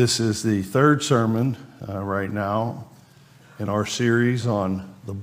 This 0.00 0.18
is 0.18 0.42
the 0.42 0.62
third 0.62 1.02
sermon 1.02 1.58
uh, 1.86 2.02
right 2.02 2.32
now 2.32 2.86
in 3.58 3.68
our 3.68 3.84
series 3.84 4.46
on 4.46 4.94
the, 5.04 5.14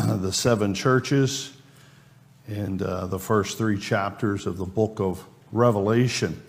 uh, 0.00 0.16
the 0.18 0.32
seven 0.32 0.72
churches 0.72 1.52
and 2.46 2.80
uh, 2.80 3.06
the 3.06 3.18
first 3.18 3.58
three 3.58 3.76
chapters 3.76 4.46
of 4.46 4.56
the 4.56 4.64
book 4.64 5.00
of 5.00 5.26
Revelation. 5.50 6.40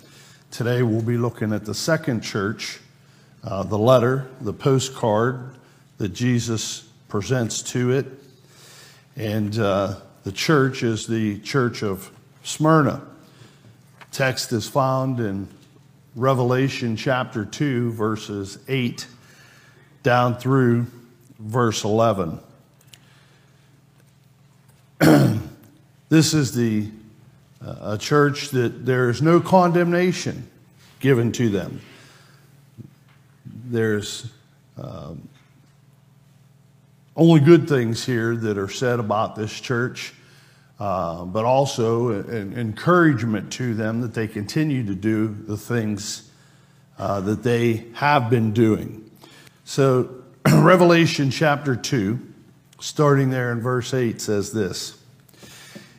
Today 0.52 0.84
we'll 0.84 1.02
be 1.02 1.18
looking 1.18 1.52
at 1.52 1.66
the 1.66 1.74
second 1.74 2.22
church, 2.22 2.82
uh, 3.44 3.64
the 3.64 3.80
letter, 3.80 4.30
the 4.42 4.54
postcard 4.54 5.56
that 5.98 6.10
Jesus 6.10 6.88
presents 7.08 7.64
to 7.64 7.90
it. 7.94 8.06
And 9.16 9.58
uh, 9.58 9.96
the 10.24 10.32
church 10.32 10.84
is 10.84 11.08
the 11.08 11.40
church 11.40 11.82
of 11.82 12.12
Smyrna. 12.44 13.02
Text 14.12 14.54
is 14.54 14.70
found 14.70 15.20
in 15.20 15.48
Revelation 16.16 16.96
chapter 16.96 17.46
2, 17.46 17.92
verses 17.92 18.58
8 18.68 19.06
down 20.04 20.38
through 20.38 20.88
verse 21.40 21.84
11. 21.84 22.40
this 26.10 26.34
is 26.34 26.54
the 26.54 26.90
uh, 27.62 27.94
a 27.94 27.98
church 27.98 28.50
that 28.50 28.86
there 28.86 29.10
is 29.10 29.22
no 29.22 29.40
condemnation 29.40 30.48
given 31.00 31.32
to 31.34 31.50
them. 31.50 31.82
There's 33.46 34.32
um, 34.78 35.28
only 37.16 37.42
good 37.42 37.68
things 37.68 38.06
here 38.06 38.36
that 38.36 38.58
are 38.58 38.70
said 38.70 39.00
about 39.00 39.36
this 39.36 39.52
church, 39.52 40.14
uh, 40.80 41.26
but 41.26 41.44
also 41.44 42.10
an 42.10 42.58
encouragement 42.58 43.52
to 43.52 43.74
them 43.74 44.02
that 44.02 44.14
they 44.14 44.28
continue 44.28 44.86
to 44.86 44.96
do 44.96 45.28
the 45.28 45.58
things 45.58 46.32
uh, 46.98 47.20
that 47.22 47.44
they 47.44 47.86
have 47.94 48.30
been 48.30 48.54
doing. 48.54 49.10
So, 49.66 50.24
Revelation 50.48 51.32
chapter 51.32 51.76
2, 51.76 52.20
starting 52.80 53.30
there 53.30 53.52
in 53.52 53.60
verse 53.60 53.94
8, 53.94 54.22
says 54.22 54.54
this 54.54 54.98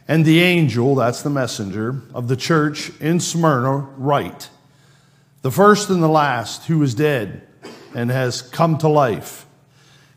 And 0.09 0.25
the 0.25 0.41
angel, 0.41 0.95
that's 0.95 1.23
the 1.23 1.31
messenger, 1.31 2.01
of 2.15 2.29
the 2.29 2.37
church 2.37 2.91
in 3.01 3.21
Smyrna, 3.21 3.77
write, 3.99 4.49
The 5.43 5.51
first 5.51 5.91
and 5.91 6.03
the 6.03 6.09
last 6.09 6.67
who 6.67 6.83
is 6.83 6.95
dead 6.95 7.47
and 7.95 8.11
has 8.11 8.41
come 8.41 8.79
to 8.79 8.89
life. 8.89 9.47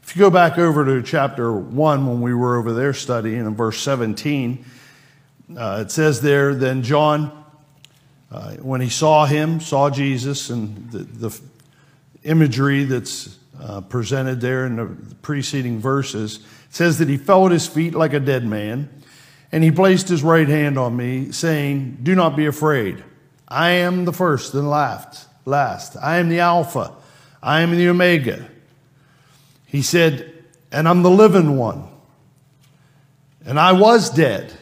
If 0.04 0.18
you 0.18 0.20
go 0.20 0.30
back 0.30 0.60
over 0.60 0.84
to 0.84 1.02
chapter 1.02 1.52
1 1.52 2.08
when 2.08 2.22
we 2.22 2.34
were 2.34 2.58
over 2.58 2.74
there 2.74 2.94
studying 2.94 3.40
in 3.40 3.56
verse 3.56 3.80
17, 3.80 4.64
uh, 5.58 5.84
it 5.86 5.92
says 5.92 6.22
there, 6.22 6.54
then 6.54 6.84
John, 6.84 7.32
uh, 8.30 8.52
when 8.58 8.82
he 8.82 8.90
saw 8.90 9.26
him, 9.26 9.62
saw 9.62 9.90
Jesus, 9.90 10.50
and 10.50 10.92
the, 10.92 11.00
the 11.00 11.42
imagery 12.24 12.84
that's 12.84 13.40
uh, 13.60 13.80
presented 13.80 14.42
there 14.42 14.66
in 14.66 14.76
the 14.76 15.16
preceding 15.22 15.80
verses, 15.80 16.42
says 16.70 17.00
that 17.00 17.08
he 17.08 17.18
fell 17.18 17.46
at 17.46 17.54
his 17.54 17.66
feet 17.66 17.96
like 17.96 18.14
a 18.14 18.20
dead 18.20 18.46
man, 18.46 18.90
and 19.54 19.64
he 19.64 19.72
placed 19.72 20.10
his 20.10 20.22
right 20.22 20.50
hand 20.50 20.78
on 20.78 20.96
me, 20.98 21.32
saying, 21.32 22.00
Do 22.04 22.14
not 22.14 22.36
be 22.36 22.46
afraid. 22.46 23.02
I 23.48 23.70
am 23.70 24.04
the 24.04 24.14
first 24.14 24.54
and 24.54 24.70
last. 24.70 25.30
Last. 25.46 25.96
I 25.96 26.18
am 26.18 26.28
the 26.28 26.42
Alpha. 26.42 26.94
I 27.42 27.62
am 27.62 27.72
the 27.72 27.88
Omega 27.88 28.50
he 29.74 29.82
said, 29.82 30.32
And 30.72 30.88
I'm 30.88 31.02
the 31.02 31.10
living 31.10 31.58
one. 31.58 31.88
And 33.44 33.60
I 33.60 33.72
was 33.72 34.12
dead. 34.12 34.54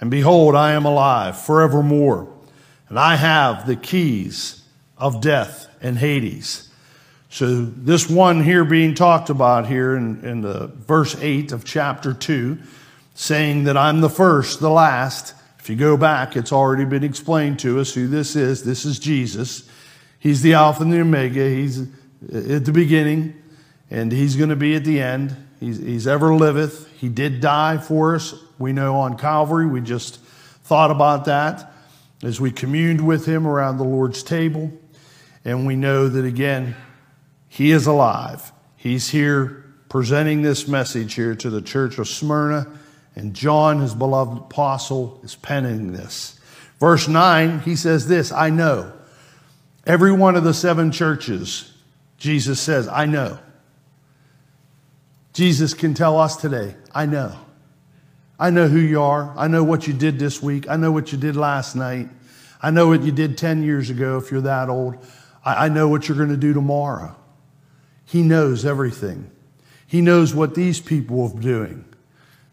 And 0.00 0.10
behold, 0.10 0.56
I 0.56 0.72
am 0.72 0.86
alive 0.86 1.38
forevermore. 1.38 2.32
And 2.88 2.98
I 2.98 3.16
have 3.16 3.66
the 3.66 3.76
keys 3.76 4.62
of 4.96 5.20
death 5.20 5.68
and 5.82 5.98
Hades. 5.98 6.70
So, 7.28 7.66
this 7.66 8.08
one 8.08 8.42
here 8.42 8.64
being 8.64 8.94
talked 8.94 9.28
about 9.28 9.66
here 9.66 9.94
in, 9.94 10.24
in 10.24 10.40
the 10.40 10.68
verse 10.68 11.14
8 11.20 11.52
of 11.52 11.66
chapter 11.66 12.14
2, 12.14 12.56
saying 13.14 13.64
that 13.64 13.76
I'm 13.76 14.00
the 14.00 14.08
first, 14.08 14.60
the 14.60 14.70
last. 14.70 15.34
If 15.58 15.68
you 15.68 15.76
go 15.76 15.98
back, 15.98 16.36
it's 16.36 16.52
already 16.52 16.86
been 16.86 17.04
explained 17.04 17.58
to 17.58 17.80
us 17.80 17.92
who 17.92 18.06
this 18.06 18.34
is. 18.34 18.64
This 18.64 18.86
is 18.86 18.98
Jesus. 18.98 19.68
He's 20.18 20.40
the 20.40 20.54
Alpha 20.54 20.84
and 20.84 20.92
the 20.92 21.00
Omega. 21.00 21.46
He's 21.50 21.80
at 22.32 22.64
the 22.64 22.72
beginning, 22.72 23.34
and 23.90 24.10
he's 24.10 24.36
going 24.36 24.50
to 24.50 24.56
be 24.56 24.74
at 24.74 24.84
the 24.84 25.00
end. 25.00 25.36
He's, 25.60 25.78
he's 25.78 26.06
ever 26.06 26.34
liveth. 26.34 26.90
He 26.92 27.08
did 27.08 27.40
die 27.40 27.78
for 27.78 28.14
us. 28.14 28.34
We 28.58 28.72
know 28.72 28.96
on 28.96 29.16
Calvary. 29.16 29.66
We 29.66 29.80
just 29.80 30.18
thought 30.64 30.90
about 30.90 31.26
that 31.26 31.72
as 32.22 32.40
we 32.40 32.50
communed 32.50 33.06
with 33.06 33.26
him 33.26 33.46
around 33.46 33.78
the 33.78 33.84
Lord's 33.84 34.22
table. 34.22 34.72
And 35.44 35.66
we 35.66 35.76
know 35.76 36.08
that 36.08 36.24
again, 36.24 36.74
he 37.48 37.70
is 37.70 37.86
alive. 37.86 38.52
He's 38.76 39.08
here 39.10 39.64
presenting 39.88 40.42
this 40.42 40.66
message 40.66 41.14
here 41.14 41.34
to 41.36 41.50
the 41.50 41.62
church 41.62 41.98
of 41.98 42.08
Smyrna. 42.08 42.66
And 43.14 43.32
John, 43.32 43.80
his 43.80 43.94
beloved 43.94 44.38
apostle, 44.38 45.20
is 45.22 45.36
penning 45.36 45.92
this. 45.92 46.38
Verse 46.78 47.08
9, 47.08 47.60
he 47.60 47.76
says 47.76 48.08
this 48.08 48.32
I 48.32 48.50
know. 48.50 48.92
Every 49.86 50.12
one 50.12 50.34
of 50.34 50.44
the 50.44 50.52
seven 50.52 50.90
churches, 50.90 51.72
Jesus 52.18 52.60
says, 52.60 52.88
I 52.88 53.06
know. 53.06 53.38
Jesus 55.36 55.74
can 55.74 55.92
tell 55.92 56.18
us 56.18 56.34
today, 56.34 56.74
I 56.94 57.04
know. 57.04 57.36
I 58.38 58.48
know 58.48 58.68
who 58.68 58.78
you 58.78 59.02
are. 59.02 59.34
I 59.36 59.48
know 59.48 59.62
what 59.62 59.86
you 59.86 59.92
did 59.92 60.18
this 60.18 60.42
week. 60.42 60.66
I 60.66 60.76
know 60.76 60.90
what 60.90 61.12
you 61.12 61.18
did 61.18 61.36
last 61.36 61.76
night. 61.76 62.08
I 62.62 62.70
know 62.70 62.88
what 62.88 63.02
you 63.02 63.12
did 63.12 63.36
10 63.36 63.62
years 63.62 63.90
ago 63.90 64.16
if 64.16 64.30
you're 64.30 64.40
that 64.40 64.70
old. 64.70 64.96
I, 65.44 65.66
I 65.66 65.68
know 65.68 65.88
what 65.88 66.08
you're 66.08 66.16
going 66.16 66.30
to 66.30 66.38
do 66.38 66.54
tomorrow. 66.54 67.14
He 68.06 68.22
knows 68.22 68.64
everything. 68.64 69.30
He 69.86 70.00
knows 70.00 70.34
what 70.34 70.54
these 70.54 70.80
people 70.80 71.24
are 71.24 71.38
doing. 71.38 71.84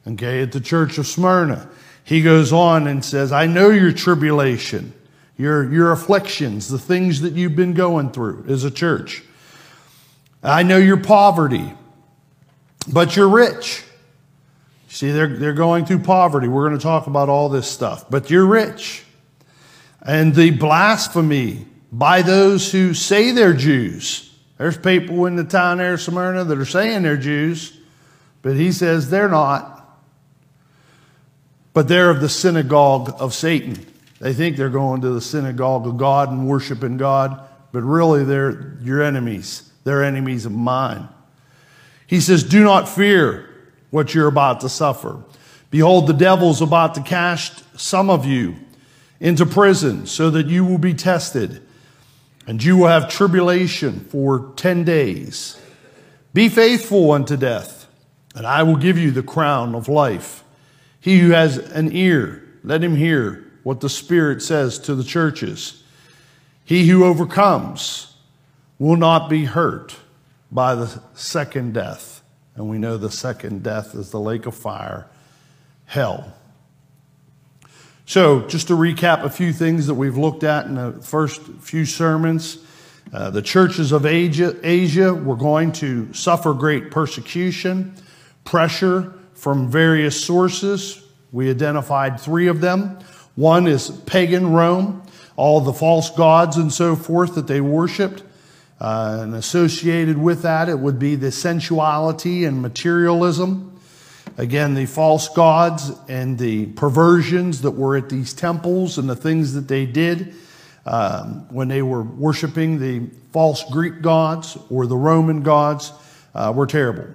Okay, 0.05 0.41
at 0.41 0.51
the 0.51 0.59
church 0.59 0.97
of 0.97 1.07
Smyrna, 1.07 1.69
he 2.03 2.21
goes 2.21 2.51
on 2.51 2.85
and 2.85 3.05
says, 3.05 3.31
I 3.31 3.47
know 3.47 3.69
your 3.69 3.93
tribulation, 3.93 4.91
your, 5.37 5.71
your 5.71 5.93
afflictions, 5.93 6.67
the 6.67 6.77
things 6.77 7.21
that 7.21 7.31
you've 7.31 7.55
been 7.55 7.75
going 7.75 8.11
through 8.11 8.43
as 8.49 8.65
a 8.65 8.71
church. 8.71 9.23
I 10.43 10.63
know 10.63 10.75
your 10.75 10.97
poverty 10.97 11.75
but 12.87 13.15
you're 13.15 13.29
rich. 13.29 13.83
See, 14.87 15.11
they're, 15.11 15.27
they're 15.27 15.53
going 15.53 15.85
through 15.85 15.99
poverty. 15.99 16.47
We're 16.47 16.67
going 16.67 16.77
to 16.79 16.83
talk 16.83 17.07
about 17.07 17.27
all 17.29 17.49
this 17.49 17.67
stuff. 17.69 18.09
But 18.09 18.29
you're 18.29 18.45
rich. 18.45 19.03
And 20.01 20.35
the 20.35 20.51
blasphemy 20.51 21.65
by 21.91 22.23
those 22.23 22.71
who 22.71 22.93
say 22.93 23.31
they're 23.31 23.53
Jews. 23.53 24.35
There's 24.57 24.77
people 24.77 25.25
in 25.25 25.35
the 25.35 25.43
town 25.43 25.77
there, 25.77 25.97
Smyrna, 25.97 26.43
that 26.43 26.57
are 26.57 26.65
saying 26.65 27.03
they're 27.03 27.17
Jews, 27.17 27.77
but 28.41 28.55
he 28.55 28.71
says 28.71 29.09
they're 29.09 29.29
not. 29.29 29.69
But 31.73 31.87
they're 31.87 32.09
of 32.09 32.21
the 32.21 32.29
synagogue 32.29 33.15
of 33.19 33.33
Satan. 33.33 33.85
They 34.19 34.33
think 34.33 34.57
they're 34.57 34.69
going 34.69 35.01
to 35.01 35.09
the 35.09 35.21
synagogue 35.21 35.85
of 35.85 35.97
God 35.97 36.31
and 36.31 36.47
worshiping 36.47 36.97
God, 36.97 37.47
but 37.71 37.81
really 37.81 38.23
they're 38.23 38.77
your 38.81 39.01
enemies. 39.01 39.71
They're 39.83 40.03
enemies 40.03 40.45
of 40.45 40.51
mine. 40.51 41.09
He 42.07 42.19
says, 42.19 42.43
Do 42.43 42.63
not 42.63 42.89
fear 42.89 43.49
what 43.89 44.13
you're 44.13 44.27
about 44.27 44.61
to 44.61 44.69
suffer. 44.69 45.23
Behold, 45.69 46.07
the 46.07 46.13
devil's 46.13 46.61
about 46.61 46.95
to 46.95 47.01
cast 47.01 47.79
some 47.79 48.09
of 48.09 48.25
you 48.25 48.55
into 49.19 49.45
prison 49.45 50.05
so 50.05 50.29
that 50.29 50.47
you 50.47 50.65
will 50.65 50.77
be 50.77 50.93
tested, 50.93 51.61
and 52.45 52.63
you 52.63 52.77
will 52.77 52.87
have 52.87 53.09
tribulation 53.09 54.01
for 54.01 54.51
10 54.55 54.83
days. 54.83 55.59
Be 56.33 56.49
faithful 56.49 57.11
unto 57.11 57.37
death, 57.37 57.87
and 58.35 58.45
I 58.45 58.63
will 58.63 58.75
give 58.75 58.97
you 58.97 59.11
the 59.11 59.23
crown 59.23 59.75
of 59.75 59.87
life. 59.87 60.43
He 60.99 61.19
who 61.19 61.31
has 61.31 61.57
an 61.57 61.91
ear, 61.91 62.43
let 62.63 62.83
him 62.83 62.95
hear 62.95 63.43
what 63.63 63.79
the 63.79 63.89
Spirit 63.89 64.41
says 64.41 64.77
to 64.79 64.95
the 64.95 65.03
churches. 65.03 65.83
He 66.65 66.87
who 66.87 67.03
overcomes 67.03 68.15
will 68.77 68.97
not 68.97 69.29
be 69.29 69.45
hurt 69.45 69.95
by 70.53 70.75
the 70.75 71.01
second 71.15 71.73
death. 71.73 72.21
And 72.55 72.69
we 72.69 72.77
know 72.77 72.97
the 72.97 73.11
second 73.11 73.63
death 73.63 73.95
is 73.95 74.11
the 74.11 74.19
lake 74.19 74.45
of 74.45 74.55
fire, 74.55 75.07
hell. 75.85 76.33
So, 78.05 78.47
just 78.47 78.67
to 78.67 78.73
recap 78.73 79.23
a 79.23 79.29
few 79.29 79.51
things 79.51 79.87
that 79.87 79.95
we've 79.95 80.17
looked 80.17 80.43
at 80.43 80.67
in 80.67 80.75
the 80.75 80.91
first 81.01 81.41
few 81.61 81.85
sermons. 81.85 82.59
Uh, 83.11 83.29
the 83.29 83.41
churches 83.41 83.91
of 83.91 84.05
Asia, 84.05 84.55
Asia 84.63 85.13
were 85.13 85.35
going 85.35 85.71
to 85.71 86.11
suffer 86.13 86.53
great 86.53 86.91
persecution, 86.91 87.95
pressure 88.43 89.13
from 89.33 89.69
various 89.69 90.21
sources. 90.21 91.03
We 91.31 91.49
identified 91.49 92.19
three 92.19 92.47
of 92.47 92.61
them. 92.61 92.99
One 93.35 93.67
is 93.67 93.89
pagan 93.89 94.51
Rome, 94.51 95.03
all 95.35 95.61
the 95.61 95.73
false 95.73 96.09
gods 96.11 96.57
and 96.57 96.71
so 96.71 96.95
forth 96.95 97.35
that 97.35 97.47
they 97.47 97.61
worshiped. 97.61 98.23
Uh, 98.79 99.19
and 99.21 99.35
associated 99.35 100.17
with 100.17 100.41
that, 100.41 100.67
it 100.67 100.77
would 100.77 100.99
be 100.99 101.15
the 101.15 101.31
sensuality 101.31 102.43
and 102.45 102.61
materialism. 102.61 103.69
Again, 104.37 104.73
the 104.73 104.85
false 104.85 105.29
gods 105.29 105.91
and 106.09 106.37
the 106.37 106.65
perversions 106.67 107.61
that 107.61 107.71
were 107.71 107.95
at 107.95 108.09
these 108.09 108.33
temples 108.33 108.97
and 108.97 109.09
the 109.09 109.15
things 109.15 109.53
that 109.53 109.67
they 109.67 109.85
did. 109.85 110.33
um, 110.85 111.47
when 111.49 111.67
they 111.67 111.81
were 111.81 112.03
worshiping 112.03 112.79
the 112.79 113.09
false 113.31 113.63
Greek 113.71 114.01
gods 114.01 114.57
or 114.69 114.85
the 114.85 114.97
Roman 114.97 115.41
gods 115.41 115.93
uh, 116.35 116.51
were 116.55 116.67
terrible. 116.67 117.07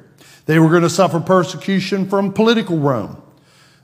They 0.46 0.58
were 0.58 0.70
going 0.70 0.82
to 0.82 0.90
suffer 0.90 1.20
persecution 1.20 2.08
from 2.08 2.32
political 2.32 2.78
Rome. 2.78 3.22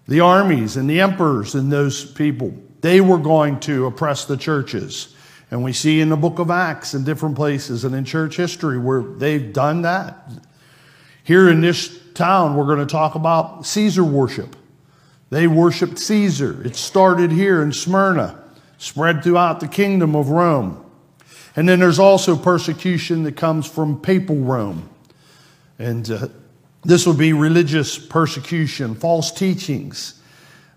The 0.09 0.21
armies 0.21 0.77
and 0.77 0.89
the 0.89 1.01
emperors 1.01 1.55
and 1.55 1.71
those 1.71 2.05
people, 2.05 2.55
they 2.81 3.01
were 3.01 3.19
going 3.19 3.61
to 3.61 3.87
oppress 3.87 4.25
the 4.25 4.37
churches. 4.37 5.14
And 5.55 5.63
we 5.63 5.73
see 5.73 6.01
in 6.01 6.09
the 6.09 6.17
book 6.17 6.41
of 6.41 6.51
Acts 6.51 6.95
in 6.95 7.05
different 7.05 7.37
places 7.37 7.85
and 7.85 7.95
in 7.95 8.05
church 8.05 8.37
history 8.37 8.77
where 8.77 9.03
they've 9.03 9.53
done 9.53 9.83
that. 9.83 10.29
Here 11.23 11.49
in 11.49 11.61
this 11.61 11.97
town, 12.13 12.57
we're 12.57 12.65
going 12.65 12.85
to 12.85 12.93
talk 12.93 13.15
about 13.15 13.65
Caesar 13.65 14.03
worship. 14.03 14.57
They 15.31 15.47
worshiped 15.47 16.01
Caesar. 16.01 16.61
It 16.67 16.75
started 16.75 17.31
here 17.31 17.63
in 17.63 17.73
Smyrna, 17.73 18.43
spread 18.79 19.23
throughout 19.23 19.61
the 19.61 19.69
kingdom 19.69 20.17
of 20.17 20.29
Rome. 20.29 20.85
And 21.55 21.69
then 21.69 21.79
there's 21.79 22.01
also 22.01 22.35
persecution 22.35 23.23
that 23.23 23.37
comes 23.37 23.65
from 23.65 24.01
papal 24.01 24.39
Rome. 24.39 24.91
And 25.79 26.11
uh, 26.11 26.29
this 26.83 27.07
would 27.07 27.17
be 27.17 27.33
religious 27.33 27.97
persecution, 27.97 28.97
false 28.97 29.31
teachings 29.31 30.21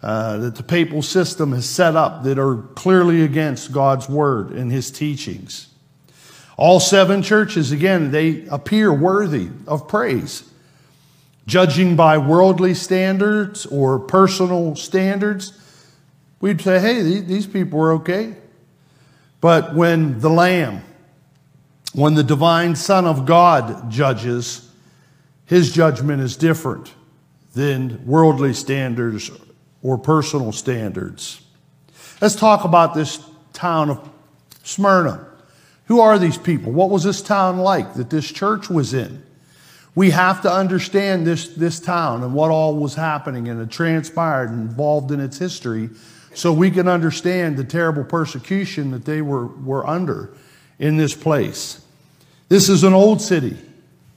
uh, 0.03 0.38
that 0.38 0.55
the 0.55 0.63
papal 0.63 1.01
system 1.01 1.51
has 1.53 1.67
set 1.67 1.95
up 1.95 2.23
that 2.23 2.38
are 2.38 2.57
clearly 2.75 3.23
against 3.23 3.71
God's 3.71 4.07
word 4.07 4.51
and 4.51 4.71
his 4.71 4.91
teachings. 4.91 5.69
All 6.55 6.79
seven 6.79 7.21
churches, 7.21 7.71
again, 7.71 8.11
they 8.11 8.45
appear 8.47 8.94
worthy 8.94 9.49
of 9.67 9.88
praise. 9.88 10.49
Judging 11.45 11.95
by 11.95 12.17
worldly 12.17 12.73
standards 12.73 13.65
or 13.67 13.99
personal 13.99 14.75
standards, 14.75 15.53
we'd 16.41 16.61
say, 16.61 16.79
hey, 16.79 17.01
these 17.21 17.47
people 17.47 17.79
are 17.79 17.94
okay. 17.94 18.35
But 19.39 19.73
when 19.75 20.19
the 20.19 20.29
Lamb, 20.29 20.83
when 21.94 22.15
the 22.15 22.23
divine 22.23 22.75
Son 22.75 23.05
of 23.05 23.25
God 23.25 23.89
judges, 23.89 24.69
his 25.45 25.71
judgment 25.71 26.21
is 26.21 26.35
different 26.35 26.94
than 27.53 28.05
worldly 28.05 28.53
standards 28.53 29.31
or 29.81 29.97
personal 29.97 30.51
standards. 30.51 31.41
Let's 32.21 32.35
talk 32.35 32.65
about 32.65 32.94
this 32.94 33.24
town 33.53 33.89
of 33.89 34.09
Smyrna. 34.63 35.25
Who 35.85 36.01
are 36.01 36.19
these 36.19 36.38
people? 36.38 36.71
What 36.71 36.89
was 36.89 37.03
this 37.03 37.21
town 37.21 37.59
like 37.59 37.94
that 37.94 38.09
this 38.09 38.29
church 38.29 38.69
was 38.69 38.94
in? 38.94 39.24
We 39.95 40.12
have 40.12 40.41
to 40.44 40.51
understand 40.51 41.25
this, 41.25 41.47
this 41.50 41.79
town 41.79 42.24
and 42.24 42.33
what 42.33 42.51
all 42.51 42.75
was 42.75 42.94
happening 42.94 43.47
and 43.47 43.59
it 43.62 43.71
transpired 43.71 44.50
and 44.50 44.69
involved 44.69 45.12
in 45.12 45.19
its 45.19 45.38
history 45.39 45.89
so 46.33 46.53
we 46.53 46.69
can 46.69 46.88
understand 46.88 47.57
the 47.57 47.63
terrible 47.63 48.03
persecution 48.03 48.91
that 48.91 49.06
they 49.06 49.21
were, 49.21 49.47
were 49.47 49.88
under 49.88 50.35
in 50.77 50.97
this 50.97 51.15
place. 51.15 51.81
This 52.50 52.69
is 52.69 52.83
an 52.83 52.94
old 52.94 53.21
city. 53.21 53.57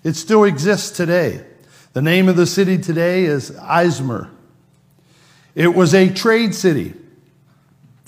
It 0.05 0.17
still 0.17 0.45
exists 0.45 0.95
today. 0.97 1.45
The 1.93 2.03
name 2.03 2.29
of 2.29 2.37
the 2.37 2.47
city 2.47 2.77
today 2.77 3.25
is 3.25 3.51
Izmir. 3.51 4.29
It 5.55 5.75
was 5.75 5.95
a 5.95 6.09
trade 6.09 6.55
city. 6.55 6.95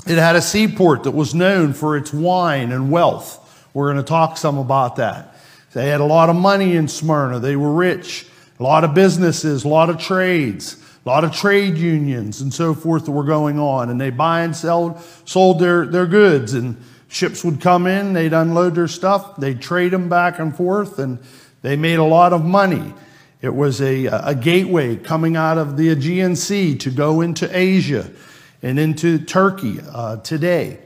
It 0.06 0.18
had 0.18 0.36
a 0.36 0.42
seaport 0.42 1.04
that 1.04 1.12
was 1.12 1.34
known 1.34 1.72
for 1.72 1.96
its 1.96 2.12
wine 2.12 2.72
and 2.72 2.90
wealth. 2.90 3.38
We're 3.74 3.92
going 3.92 4.04
to 4.04 4.08
talk 4.08 4.36
some 4.36 4.58
about 4.58 4.96
that. 4.96 5.36
They 5.72 5.88
had 5.88 6.00
a 6.00 6.04
lot 6.04 6.28
of 6.28 6.36
money 6.36 6.76
in 6.76 6.88
Smyrna. 6.88 7.38
They 7.38 7.56
were 7.56 7.72
rich. 7.72 8.26
A 8.58 8.62
lot 8.62 8.84
of 8.84 8.94
businesses, 8.94 9.64
a 9.64 9.68
lot 9.68 9.90
of 9.90 9.98
trades 9.98 10.76
a 11.04 11.08
lot 11.08 11.24
of 11.24 11.32
trade 11.32 11.76
unions 11.76 12.40
and 12.40 12.54
so 12.54 12.74
forth 12.74 13.06
that 13.06 13.10
were 13.10 13.24
going 13.24 13.58
on. 13.58 13.90
And 13.90 14.00
they 14.00 14.10
buy 14.10 14.42
and 14.42 14.54
sell, 14.54 15.02
sold 15.24 15.58
their, 15.58 15.84
their 15.84 16.06
goods. 16.06 16.54
And 16.54 16.76
ships 17.08 17.44
would 17.44 17.60
come 17.60 17.86
in, 17.86 18.12
they'd 18.12 18.32
unload 18.32 18.74
their 18.74 18.88
stuff, 18.88 19.36
they'd 19.36 19.60
trade 19.60 19.92
them 19.92 20.08
back 20.08 20.38
and 20.38 20.56
forth, 20.56 20.98
and 20.98 21.18
they 21.62 21.76
made 21.76 21.98
a 21.98 22.04
lot 22.04 22.32
of 22.32 22.44
money. 22.44 22.94
It 23.42 23.54
was 23.54 23.82
a, 23.82 24.06
a 24.06 24.36
gateway 24.36 24.94
coming 24.94 25.36
out 25.36 25.58
of 25.58 25.76
the 25.76 25.88
Aegean 25.90 26.36
Sea 26.36 26.76
to 26.78 26.90
go 26.90 27.20
into 27.20 27.54
Asia 27.56 28.08
and 28.62 28.78
into 28.78 29.18
Turkey 29.18 29.80
uh, 29.92 30.18
today, 30.18 30.78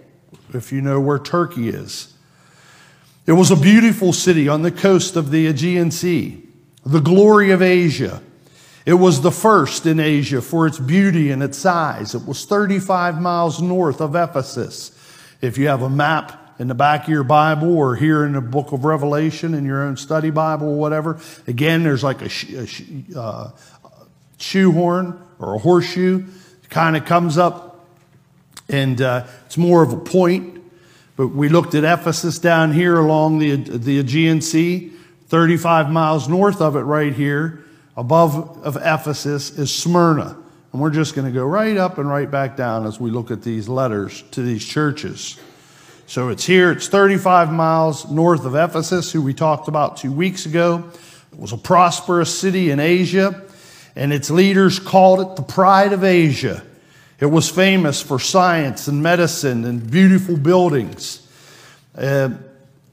if 0.55 0.73
you 0.73 0.81
know 0.81 0.99
where 0.99 1.19
Turkey 1.19 1.69
is. 1.69 2.15
It 3.27 3.33
was 3.33 3.51
a 3.51 3.57
beautiful 3.57 4.15
city 4.15 4.49
on 4.49 4.63
the 4.63 4.71
coast 4.71 5.17
of 5.17 5.31
the 5.31 5.47
Aegean 5.47 5.91
Sea, 5.91 6.43
the 6.87 7.01
glory 7.01 7.51
of 7.51 7.61
Asia. 7.61 8.23
It 8.87 8.95
was 8.95 9.21
the 9.21 9.33
first 9.33 9.85
in 9.85 10.01
Asia 10.01 10.41
for 10.41 10.67
its 10.67 10.79
beauty 10.79 11.31
and 11.33 11.43
its 11.43 11.59
size. 11.59 12.15
It 12.15 12.25
was 12.25 12.47
35 12.47 13.21
miles 13.21 13.61
north 13.61 14.01
of 14.01 14.15
Ephesus. 14.15 14.93
If 15.43 15.59
you 15.59 15.69
have 15.69 15.83
a 15.83 15.91
map 15.91 16.46
in 16.59 16.69
the 16.69 16.75
back 16.75 17.05
of 17.05 17.09
your 17.09 17.25
Bible 17.25 17.77
or 17.77 17.97
here 17.97 18.25
in 18.25 18.33
the 18.33 18.41
book 18.41 18.73
of 18.73 18.85
Revelation 18.85 19.55
in 19.55 19.65
your 19.65 19.83
own 19.83 19.97
study 19.97 20.31
Bible 20.31 20.69
or 20.69 20.79
whatever, 20.79 21.21
again, 21.47 21.83
there's 21.83 22.03
like 22.03 22.23
a, 22.23 22.31
a 22.55 23.19
uh, 23.19 23.51
shoehorn 24.39 25.21
or 25.39 25.55
a 25.55 25.59
horseshoe. 25.59 26.25
Kind 26.69 26.97
of 26.97 27.05
comes 27.05 27.39
up 27.39 27.87
and 28.69 29.01
uh, 29.01 29.27
it's 29.47 29.57
more 29.57 29.83
of 29.83 29.93
a 29.93 29.99
point. 29.99 30.63
But 31.17 31.29
we 31.29 31.49
looked 31.49 31.75
at 31.75 31.85
Ephesus 31.85 32.39
down 32.39 32.73
here 32.73 32.99
along 32.99 33.39
the, 33.39 33.57
the 33.57 33.99
Aegean 33.99 34.43
Sea, 34.43 34.93
35 35.29 35.91
miles 35.91 36.29
north 36.29 36.61
of 36.61 36.77
it 36.77 36.81
right 36.81 37.13
here 37.13 37.65
above 37.97 38.63
of 38.63 38.77
Ephesus 38.77 39.51
is 39.51 39.75
Smyrna. 39.75 40.37
And 40.73 40.83
we're 40.83 40.91
just 40.91 41.15
going 41.15 41.27
to 41.27 41.33
go 41.33 41.45
right 41.45 41.77
up 41.77 41.99
and 41.99 42.09
right 42.09 42.31
back 42.31 42.57
down 42.57 42.87
as 42.87 43.01
we 43.01 43.11
look 43.11 43.31
at 43.31 43.43
these 43.43 43.69
letters 43.69 44.23
to 44.33 44.43
these 44.43 44.65
churches. 44.65 45.39
So 46.09 46.29
it's 46.29 46.47
here, 46.47 46.71
it's 46.71 46.87
35 46.87 47.53
miles 47.53 48.09
north 48.09 48.45
of 48.45 48.55
Ephesus, 48.55 49.11
who 49.11 49.21
we 49.21 49.35
talked 49.35 49.67
about 49.67 49.97
two 49.97 50.13
weeks 50.13 50.47
ago. 50.47 50.89
It 51.33 51.39
was 51.39 51.53
a 51.53 51.57
prosperous 51.57 52.39
city 52.39 52.71
in 52.71 52.79
Asia, 52.79 53.43
and 53.97 54.13
its 54.13 54.31
leaders 54.31 54.79
called 54.79 55.21
it 55.21 55.35
the 55.35 55.43
pride 55.43 55.93
of 55.93 56.05
Asia. 56.05 56.63
It 57.19 57.27
was 57.27 57.51
famous 57.51 58.01
for 58.01 58.21
science 58.21 58.87
and 58.87 59.03
medicine 59.03 59.65
and 59.65 59.91
beautiful 59.91 60.37
buildings. 60.37 61.27
Uh, 61.99 62.31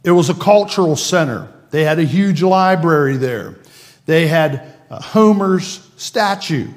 it 0.03 0.12
was 0.12 0.32
a 0.32 0.34
cultural 0.34 0.96
center. 0.96 1.53
They 1.70 1.84
had 1.84 2.00
a 2.00 2.05
huge 2.05 2.41
library 2.41 3.17
there. 3.17 3.60
They 4.08 4.25
had 4.25 4.74
uh, 4.89 5.00
Homer's 5.00 5.88
statue. 5.98 6.67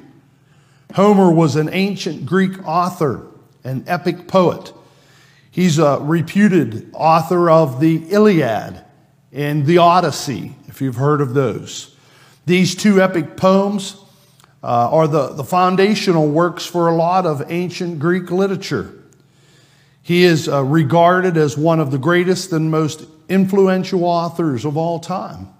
Homer 0.93 1.31
was 1.31 1.55
an 1.55 1.69
ancient 1.71 2.27
Greek 2.27 2.63
author, 2.63 3.25
an 3.63 3.85
epic 3.87 4.27
poet. 4.27 4.71
He's 5.57 5.79
a 5.79 5.97
reputed 5.99 6.91
author 6.93 7.49
of 7.49 7.79
the 7.79 7.95
Iliad 8.11 8.79
and 9.31 9.65
the 9.65 9.79
Odyssey, 9.79 10.55
if 10.67 10.83
you've 10.83 10.97
heard 10.97 11.19
of 11.19 11.33
those. 11.33 11.95
These 12.45 12.75
two 12.75 13.01
epic 13.01 13.35
poems 13.35 13.95
uh, 14.61 14.91
are 14.91 15.07
the, 15.07 15.29
the 15.29 15.43
foundational 15.43 16.27
works 16.27 16.67
for 16.67 16.89
a 16.89 16.95
lot 16.95 17.25
of 17.25 17.41
ancient 17.51 17.97
Greek 17.97 18.29
literature. 18.29 19.03
He 20.03 20.25
is 20.25 20.47
uh, 20.47 20.63
regarded 20.63 21.37
as 21.37 21.57
one 21.57 21.79
of 21.79 21.89
the 21.89 21.97
greatest 21.97 22.53
and 22.53 22.69
most 22.69 23.07
influential 23.27 24.03
authors 24.03 24.63
of 24.63 24.77
all 24.77 24.99
time. 24.99 25.51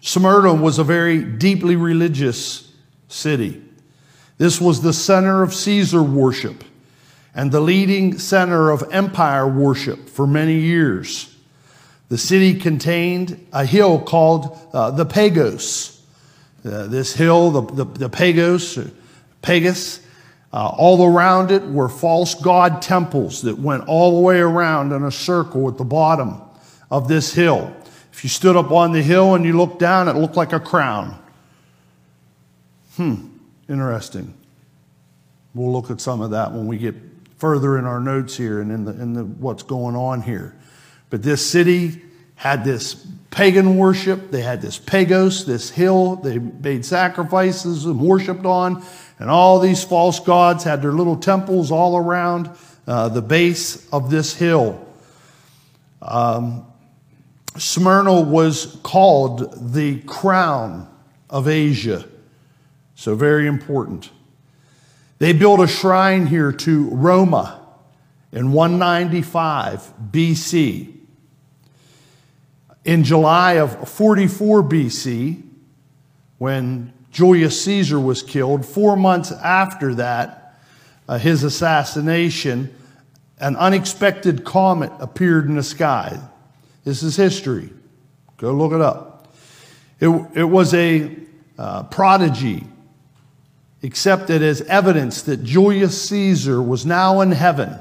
Smyrna 0.00 0.54
was 0.54 0.78
a 0.78 0.84
very 0.84 1.22
deeply 1.22 1.76
religious 1.76 2.72
city. 3.08 3.62
This 4.38 4.62
was 4.62 4.80
the 4.80 4.94
center 4.94 5.42
of 5.42 5.52
Caesar 5.52 6.02
worship 6.02 6.64
and 7.34 7.50
the 7.50 7.60
leading 7.60 8.18
center 8.18 8.70
of 8.70 8.84
empire 8.92 9.48
worship 9.48 10.08
for 10.08 10.26
many 10.26 10.58
years. 10.58 11.34
The 12.08 12.18
city 12.18 12.58
contained 12.58 13.46
a 13.52 13.64
hill 13.64 13.98
called 13.98 14.58
uh, 14.72 14.90
the 14.90 15.06
Pagos. 15.06 16.04
Uh, 16.64 16.86
this 16.86 17.14
hill, 17.14 17.50
the, 17.50 17.62
the, 17.62 17.84
the 17.84 18.08
Pagos, 18.08 18.76
uh, 18.76 18.88
Pagus, 19.40 20.00
uh, 20.52 20.68
all 20.76 21.04
around 21.06 21.50
it 21.50 21.62
were 21.62 21.88
false 21.88 22.34
god 22.34 22.82
temples 22.82 23.42
that 23.42 23.58
went 23.58 23.88
all 23.88 24.16
the 24.16 24.20
way 24.20 24.38
around 24.38 24.92
in 24.92 25.02
a 25.04 25.10
circle 25.10 25.68
at 25.68 25.78
the 25.78 25.84
bottom 25.84 26.40
of 26.90 27.08
this 27.08 27.32
hill. 27.32 27.74
If 28.12 28.22
you 28.22 28.28
stood 28.28 28.56
up 28.56 28.70
on 28.70 28.92
the 28.92 29.02
hill 29.02 29.34
and 29.34 29.44
you 29.46 29.56
looked 29.56 29.78
down, 29.78 30.06
it 30.08 30.16
looked 30.16 30.36
like 30.36 30.52
a 30.52 30.60
crown. 30.60 31.18
Hmm, 32.96 33.28
interesting. 33.70 34.34
We'll 35.54 35.72
look 35.72 35.90
at 35.90 36.00
some 36.00 36.20
of 36.20 36.32
that 36.32 36.52
when 36.52 36.66
we 36.66 36.76
get 36.76 36.94
further 37.42 37.76
in 37.76 37.84
our 37.86 37.98
notes 37.98 38.36
here 38.36 38.60
and 38.60 38.70
in, 38.70 38.84
the, 38.84 38.92
in 38.92 39.14
the, 39.14 39.24
what's 39.24 39.64
going 39.64 39.96
on 39.96 40.22
here. 40.22 40.56
But 41.10 41.24
this 41.24 41.44
city 41.44 42.00
had 42.36 42.62
this 42.62 42.94
pagan 43.32 43.76
worship. 43.76 44.30
They 44.30 44.42
had 44.42 44.62
this 44.62 44.78
Pagos, 44.78 45.44
this 45.44 45.68
hill 45.68 46.14
they 46.14 46.38
made 46.38 46.86
sacrifices 46.86 47.84
and 47.84 48.00
worshiped 48.00 48.44
on. 48.44 48.84
And 49.18 49.28
all 49.28 49.58
these 49.58 49.82
false 49.82 50.20
gods 50.20 50.62
had 50.62 50.82
their 50.82 50.92
little 50.92 51.16
temples 51.16 51.72
all 51.72 51.96
around 51.96 52.48
uh, 52.86 53.08
the 53.08 53.22
base 53.22 53.92
of 53.92 54.08
this 54.08 54.36
hill. 54.36 54.86
Um, 56.00 56.64
Smyrna 57.58 58.20
was 58.20 58.78
called 58.84 59.72
the 59.74 59.98
crown 60.02 60.88
of 61.28 61.48
Asia. 61.48 62.08
So, 62.94 63.16
very 63.16 63.48
important. 63.48 64.10
They 65.22 65.32
built 65.32 65.60
a 65.60 65.68
shrine 65.68 66.26
here 66.26 66.50
to 66.50 66.88
Roma 66.88 67.60
in 68.32 68.50
195 68.50 69.94
BC. 70.10 70.96
In 72.84 73.04
July 73.04 73.52
of 73.52 73.88
44 73.88 74.64
BC, 74.64 75.40
when 76.38 76.92
Julius 77.12 77.62
Caesar 77.62 78.00
was 78.00 78.24
killed, 78.24 78.66
four 78.66 78.96
months 78.96 79.30
after 79.30 79.94
that, 79.94 80.58
uh, 81.08 81.18
his 81.18 81.44
assassination, 81.44 82.74
an 83.38 83.54
unexpected 83.54 84.42
comet 84.42 84.90
appeared 84.98 85.46
in 85.46 85.54
the 85.54 85.62
sky. 85.62 86.18
This 86.82 87.04
is 87.04 87.14
history. 87.14 87.70
Go 88.38 88.54
look 88.54 88.72
it 88.72 88.80
up. 88.80 89.32
It, 90.00 90.08
it 90.34 90.42
was 90.50 90.74
a 90.74 91.16
uh, 91.58 91.84
prodigy 91.84 92.66
accepted 93.82 94.42
as 94.42 94.60
evidence 94.62 95.22
that 95.22 95.42
Julius 95.42 96.08
Caesar 96.08 96.62
was 96.62 96.86
now 96.86 97.20
in 97.20 97.32
heaven. 97.32 97.78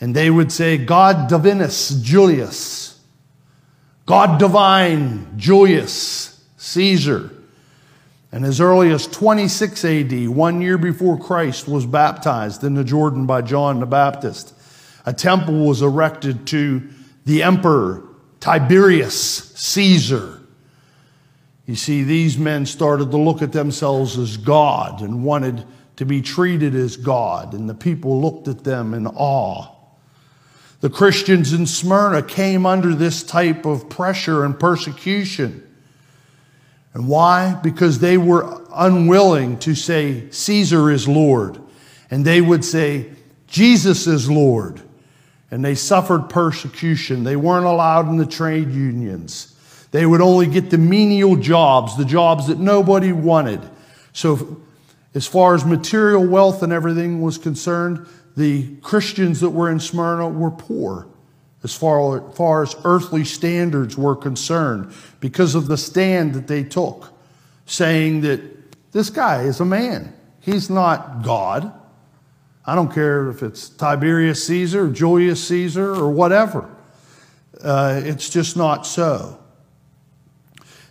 And 0.00 0.16
they 0.16 0.30
would 0.30 0.50
say, 0.50 0.78
God 0.78 1.28
divinus 1.28 2.02
Julius, 2.02 2.98
God 4.06 4.38
divine 4.38 5.36
Julius 5.36 6.42
Caesar. 6.56 7.30
And 8.32 8.44
as 8.44 8.60
early 8.60 8.90
as 8.90 9.06
26 9.06 9.84
AD, 9.84 10.28
one 10.28 10.62
year 10.62 10.78
before 10.78 11.18
Christ 11.18 11.68
was 11.68 11.84
baptized 11.84 12.64
in 12.64 12.74
the 12.74 12.84
Jordan 12.84 13.26
by 13.26 13.42
John 13.42 13.80
the 13.80 13.86
Baptist, 13.86 14.54
a 15.04 15.12
temple 15.12 15.66
was 15.66 15.82
erected 15.82 16.46
to 16.48 16.88
the 17.26 17.42
emperor 17.42 18.04
Tiberius 18.38 19.52
Caesar. 19.56 20.39
You 21.70 21.76
see, 21.76 22.02
these 22.02 22.36
men 22.36 22.66
started 22.66 23.12
to 23.12 23.16
look 23.16 23.42
at 23.42 23.52
themselves 23.52 24.18
as 24.18 24.36
God 24.36 25.02
and 25.02 25.22
wanted 25.22 25.64
to 25.94 26.04
be 26.04 26.20
treated 26.20 26.74
as 26.74 26.96
God, 26.96 27.54
and 27.54 27.70
the 27.70 27.76
people 27.76 28.20
looked 28.20 28.48
at 28.48 28.64
them 28.64 28.92
in 28.92 29.06
awe. 29.06 29.68
The 30.80 30.90
Christians 30.90 31.52
in 31.52 31.68
Smyrna 31.68 32.24
came 32.24 32.66
under 32.66 32.92
this 32.92 33.22
type 33.22 33.66
of 33.66 33.88
pressure 33.88 34.44
and 34.44 34.58
persecution. 34.58 35.64
And 36.92 37.06
why? 37.06 37.54
Because 37.62 38.00
they 38.00 38.18
were 38.18 38.62
unwilling 38.74 39.56
to 39.60 39.76
say, 39.76 40.28
Caesar 40.30 40.90
is 40.90 41.06
Lord. 41.06 41.60
And 42.10 42.24
they 42.24 42.40
would 42.40 42.64
say, 42.64 43.12
Jesus 43.46 44.08
is 44.08 44.28
Lord 44.28 44.82
and 45.52 45.64
they 45.64 45.76
suffered 45.76 46.28
persecution. 46.28 47.22
They 47.22 47.36
weren't 47.36 47.66
allowed 47.66 48.08
in 48.08 48.16
the 48.16 48.26
trade 48.26 48.72
unions. 48.72 49.54
They 49.90 50.06
would 50.06 50.20
only 50.20 50.46
get 50.46 50.70
the 50.70 50.78
menial 50.78 51.36
jobs, 51.36 51.96
the 51.96 52.04
jobs 52.04 52.46
that 52.46 52.58
nobody 52.58 53.12
wanted. 53.12 53.60
So, 54.12 54.60
as 55.14 55.26
far 55.26 55.54
as 55.54 55.64
material 55.64 56.24
wealth 56.24 56.62
and 56.62 56.72
everything 56.72 57.20
was 57.20 57.36
concerned, 57.36 58.06
the 58.36 58.76
Christians 58.76 59.40
that 59.40 59.50
were 59.50 59.70
in 59.70 59.80
Smyrna 59.80 60.28
were 60.28 60.52
poor 60.52 61.08
as 61.62 61.74
far, 61.74 62.28
as 62.30 62.36
far 62.36 62.62
as 62.62 62.76
earthly 62.84 63.24
standards 63.24 63.96
were 63.96 64.16
concerned 64.16 64.92
because 65.18 65.54
of 65.54 65.66
the 65.66 65.76
stand 65.76 66.34
that 66.34 66.46
they 66.46 66.62
took, 66.62 67.12
saying 67.66 68.20
that 68.22 68.40
this 68.92 69.10
guy 69.10 69.42
is 69.42 69.60
a 69.60 69.64
man. 69.64 70.14
He's 70.40 70.70
not 70.70 71.22
God. 71.22 71.72
I 72.64 72.74
don't 72.74 72.92
care 72.92 73.28
if 73.28 73.42
it's 73.42 73.68
Tiberius 73.68 74.46
Caesar, 74.46 74.88
Julius 74.88 75.46
Caesar, 75.48 75.92
or 75.92 76.10
whatever. 76.10 76.70
Uh, 77.62 78.00
it's 78.04 78.30
just 78.30 78.56
not 78.56 78.86
so. 78.86 79.39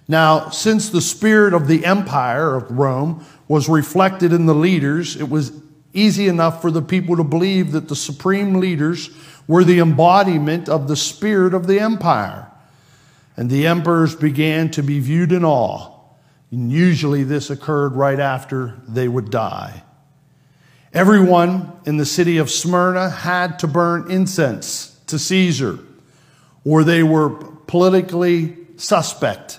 Now, 0.10 0.50
since 0.50 0.90
the 0.90 1.02
spirit 1.02 1.54
of 1.54 1.68
the 1.68 1.86
empire 1.86 2.56
of 2.56 2.72
Rome 2.72 3.24
was 3.48 3.70
reflected 3.70 4.34
in 4.34 4.48
the 4.48 4.56
leaders, 4.56 5.16
it 5.16 5.30
was 5.30 5.52
easy 5.94 6.28
enough 6.28 6.64
for 6.64 6.72
the 6.72 6.82
people 6.82 7.16
to 7.18 7.24
believe 7.24 7.74
that 7.74 7.88
the 7.90 7.96
supreme 7.96 8.56
leaders 8.56 9.12
were 9.48 9.64
the 9.64 9.80
embodiment 9.80 10.68
of 10.68 10.88
the 10.88 10.96
spirit 10.96 11.54
of 11.54 11.68
the 11.68 11.80
empire. 11.80 12.52
And 13.38 13.52
the 13.52 13.68
emperors 13.68 14.16
began 14.16 14.72
to 14.72 14.82
be 14.82 15.00
viewed 15.00 15.32
in 15.32 15.46
awe. 15.46 15.94
And 16.50 16.72
usually 16.72 17.24
this 17.24 17.52
occurred 17.52 17.94
right 17.94 18.20
after 18.20 18.82
they 18.88 19.08
would 19.08 19.30
die. 19.30 19.84
Everyone 20.92 21.72
in 21.86 21.98
the 21.98 22.06
city 22.06 22.40
of 22.40 22.50
Smyrna 22.50 23.12
had 23.12 23.60
to 23.60 23.68
burn 23.68 24.10
incense 24.10 25.00
to 25.06 25.20
Caesar, 25.20 25.78
or 26.66 26.84
they 26.84 27.04
were 27.04 27.30
politically 27.30 28.58
suspect. 28.78 29.59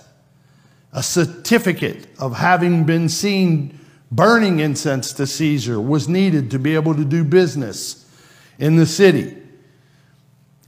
A 0.93 1.03
certificate 1.03 2.09
of 2.19 2.37
having 2.37 2.85
been 2.85 3.09
seen 3.09 3.79
burning 4.11 4.59
incense 4.59 5.13
to 5.15 5.27
Caesar 5.27 5.81
was 5.81 6.09
needed 6.09 6.51
to 6.51 6.59
be 6.59 6.75
able 6.75 6.95
to 6.95 7.05
do 7.05 7.23
business 7.23 8.07
in 8.59 8.77
the 8.77 8.87
city. 8.87 9.40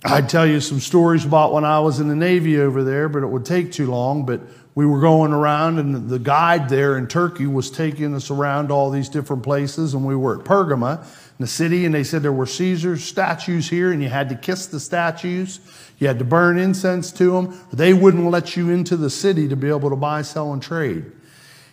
I'd 0.04 0.28
tell 0.28 0.46
you 0.46 0.60
some 0.60 0.80
stories 0.80 1.24
about 1.24 1.52
when 1.52 1.64
I 1.64 1.78
was 1.78 2.00
in 2.00 2.08
the 2.08 2.16
Navy 2.16 2.58
over 2.58 2.82
there, 2.82 3.08
but 3.08 3.22
it 3.22 3.28
would 3.28 3.44
take 3.44 3.70
too 3.70 3.88
long. 3.88 4.26
But 4.26 4.40
we 4.74 4.84
were 4.84 5.00
going 5.00 5.32
around, 5.32 5.78
and 5.78 6.08
the 6.08 6.18
guide 6.18 6.68
there 6.68 6.98
in 6.98 7.06
Turkey 7.06 7.46
was 7.46 7.70
taking 7.70 8.12
us 8.14 8.28
around 8.28 8.72
all 8.72 8.90
these 8.90 9.08
different 9.08 9.44
places. 9.44 9.94
And 9.94 10.04
we 10.04 10.16
were 10.16 10.40
at 10.40 10.44
Pergama, 10.44 11.02
in 11.02 11.36
the 11.38 11.46
city, 11.46 11.84
and 11.84 11.94
they 11.94 12.02
said 12.02 12.22
there 12.22 12.32
were 12.32 12.46
Caesar 12.46 12.96
statues 12.96 13.68
here, 13.68 13.92
and 13.92 14.02
you 14.02 14.08
had 14.08 14.28
to 14.30 14.34
kiss 14.34 14.66
the 14.66 14.80
statues. 14.80 15.60
You 16.00 16.08
had 16.08 16.18
to 16.18 16.24
burn 16.24 16.58
incense 16.58 17.12
to 17.12 17.30
them. 17.30 17.56
They 17.72 17.94
wouldn't 17.94 18.28
let 18.28 18.56
you 18.56 18.70
into 18.70 18.96
the 18.96 19.10
city 19.10 19.46
to 19.48 19.56
be 19.56 19.68
able 19.68 19.90
to 19.90 19.96
buy, 19.96 20.22
sell, 20.22 20.52
and 20.52 20.60
trade. 20.60 21.04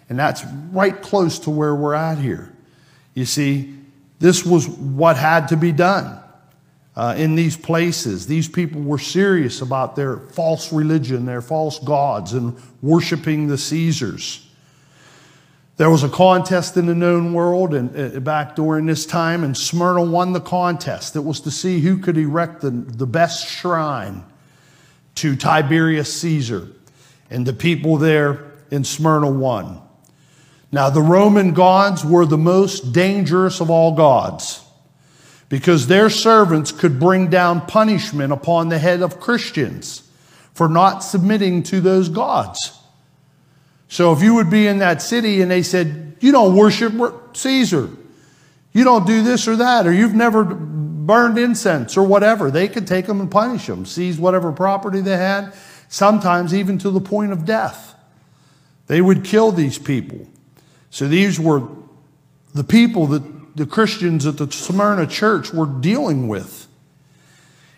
And 0.08 0.20
that's 0.20 0.46
right 0.72 1.00
close 1.02 1.40
to 1.40 1.50
where 1.50 1.74
we're 1.74 1.96
at 1.96 2.20
here. 2.20 2.54
You 3.16 3.26
see, 3.26 3.76
this 4.20 4.46
was 4.46 4.68
what 4.68 5.18
had 5.18 5.48
to 5.48 5.58
be 5.58 5.72
done 5.72 6.19
uh, 6.96 7.16
in 7.18 7.36
these 7.36 7.56
places. 7.56 8.28
These 8.28 8.48
people 8.48 8.82
were 8.82 9.00
serious 9.00 9.62
about 9.62 9.96
their 9.96 10.18
false 10.18 10.74
religion, 10.74 11.26
their 11.26 11.42
false 11.42 11.80
gods, 11.80 12.34
and 12.34 12.58
worshiping 12.82 13.48
the 13.48 13.58
Caesars. 13.58 14.46
There 15.78 15.90
was 15.90 16.04
a 16.04 16.10
contest 16.10 16.76
in 16.76 16.88
the 16.88 16.96
known 16.96 17.34
world 17.34 17.74
and 17.74 18.18
uh, 18.18 18.20
back 18.20 18.56
during 18.56 18.86
this 18.86 19.06
time, 19.06 19.46
and 19.46 19.56
Smyrna 19.56 20.04
won 20.04 20.34
the 20.34 20.42
contest. 20.42 21.16
It 21.16 21.24
was 21.24 21.40
to 21.42 21.52
see 21.52 21.80
who 21.80 22.00
could 22.00 22.18
erect 22.18 22.60
the, 22.62 22.72
the 22.72 23.08
best 23.08 23.48
shrine 23.48 24.26
to 25.16 25.38
Tiberius 25.38 26.14
Caesar. 26.22 26.68
And 27.30 27.46
the 27.46 27.54
people 27.54 27.96
there 27.96 28.52
in 28.72 28.84
Smyrna 28.84 29.30
won. 29.32 29.82
Now, 30.72 30.90
the 30.90 31.02
Roman 31.02 31.54
gods 31.54 32.04
were 32.04 32.26
the 32.26 32.38
most 32.38 32.92
dangerous 32.92 33.62
of 33.62 33.70
all 33.70 33.96
gods 33.96 34.64
because 35.50 35.88
their 35.88 36.10
servants 36.10 36.72
could 36.72 37.00
bring 37.00 37.28
down 37.28 37.66
punishment 37.66 38.32
upon 38.32 38.70
the 38.70 38.78
head 38.78 39.02
of 39.02 39.20
Christians 39.20 40.04
for 40.54 40.70
not 40.70 41.00
submitting 41.00 41.64
to 41.64 41.82
those 41.82 42.08
gods. 42.08 42.80
So 43.88 44.14
if 44.14 44.22
you 44.22 44.36
would 44.36 44.52
be 44.52 44.68
in 44.68 44.80
that 44.80 45.02
city 45.02 45.42
and 45.42 45.50
they 45.50 45.64
said, 45.64 46.18
You 46.20 46.32
don't 46.32 46.56
worship 46.56 46.94
Caesar, 47.36 47.90
you 48.72 48.84
don't 48.84 49.08
do 49.08 49.24
this 49.24 49.48
or 49.48 49.56
that, 49.56 49.88
or 49.88 49.92
you've 49.92 50.14
never 50.14 50.44
burned 50.44 51.40
incense 51.40 51.98
or 51.98 52.04
whatever, 52.04 52.52
they 52.52 52.68
could 52.68 52.86
take 52.86 53.08
them 53.08 53.20
and 53.20 53.32
punish 53.32 53.66
them, 53.66 53.86
seize 53.86 54.20
whatever 54.20 54.52
property 54.52 55.02
they 55.02 55.18
had, 55.18 55.54
sometimes 55.88 56.54
even 56.54 56.78
to 56.78 56.92
the 56.92 57.02
point 57.02 57.32
of 57.32 57.46
death. 57.46 57.96
They 58.86 59.02
would 59.02 59.24
kill 59.24 59.52
these 59.52 59.80
people. 59.80 60.28
So 60.92 61.08
these 61.08 61.40
were 61.40 61.68
the 62.54 62.64
people 62.64 63.08
that 63.08 63.24
the 63.60 63.68
Christians 63.68 64.26
at 64.26 64.38
the 64.38 64.50
Smyrna 64.50 65.06
church 65.06 65.54
were 65.54 65.66
dealing 65.66 66.30
with. 66.30 66.68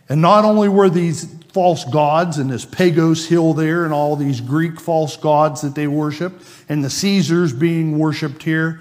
And 0.08 0.22
not 0.22 0.46
only 0.46 0.70
were 0.70 0.90
these 0.90 1.26
false 1.54 1.84
gods 1.86 2.38
and 2.38 2.50
this 2.50 2.66
Pagos 2.66 3.26
hill 3.26 3.54
there 3.54 3.84
and 3.84 3.94
all 3.94 4.16
these 4.16 4.42
Greek 4.42 4.80
false 4.80 5.18
gods 5.18 5.62
that 5.62 5.74
they 5.74 5.88
worshiped 5.88 6.46
and 6.70 6.84
the 6.84 6.90
Caesars 6.90 7.52
being 7.52 7.98
worshiped 7.98 8.44
here, 8.44 8.80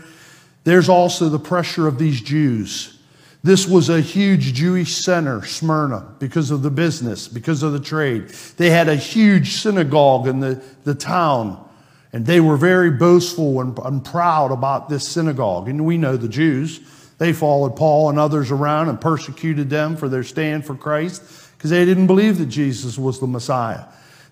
there's 0.64 0.90
also 0.90 1.30
the 1.30 1.38
pressure 1.38 1.88
of 1.88 1.98
these 1.98 2.20
Jews. 2.20 2.98
This 3.42 3.66
was 3.66 3.88
a 3.88 4.02
huge 4.02 4.52
Jewish 4.52 4.94
center, 4.94 5.42
Smyrna, 5.46 6.06
because 6.18 6.50
of 6.50 6.60
the 6.60 6.70
business, 6.70 7.26
because 7.28 7.62
of 7.62 7.72
the 7.72 7.80
trade. 7.80 8.28
They 8.58 8.68
had 8.68 8.88
a 8.88 8.96
huge 8.96 9.54
synagogue 9.54 10.26
in 10.26 10.40
the, 10.40 10.62
the 10.84 10.94
town. 10.94 11.66
And 12.12 12.26
they 12.26 12.40
were 12.40 12.56
very 12.56 12.90
boastful 12.90 13.60
and, 13.60 13.78
and 13.78 14.04
proud 14.04 14.50
about 14.50 14.88
this 14.88 15.06
synagogue. 15.06 15.68
And 15.68 15.84
we 15.84 15.96
know 15.96 16.16
the 16.16 16.28
Jews. 16.28 16.80
They 17.18 17.32
followed 17.32 17.76
Paul 17.76 18.10
and 18.10 18.18
others 18.18 18.50
around 18.50 18.88
and 18.88 19.00
persecuted 19.00 19.70
them 19.70 19.96
for 19.96 20.08
their 20.08 20.24
stand 20.24 20.64
for 20.64 20.74
Christ 20.74 21.22
because 21.56 21.70
they 21.70 21.84
didn't 21.84 22.06
believe 22.06 22.38
that 22.38 22.46
Jesus 22.46 22.98
was 22.98 23.20
the 23.20 23.26
Messiah. 23.26 23.84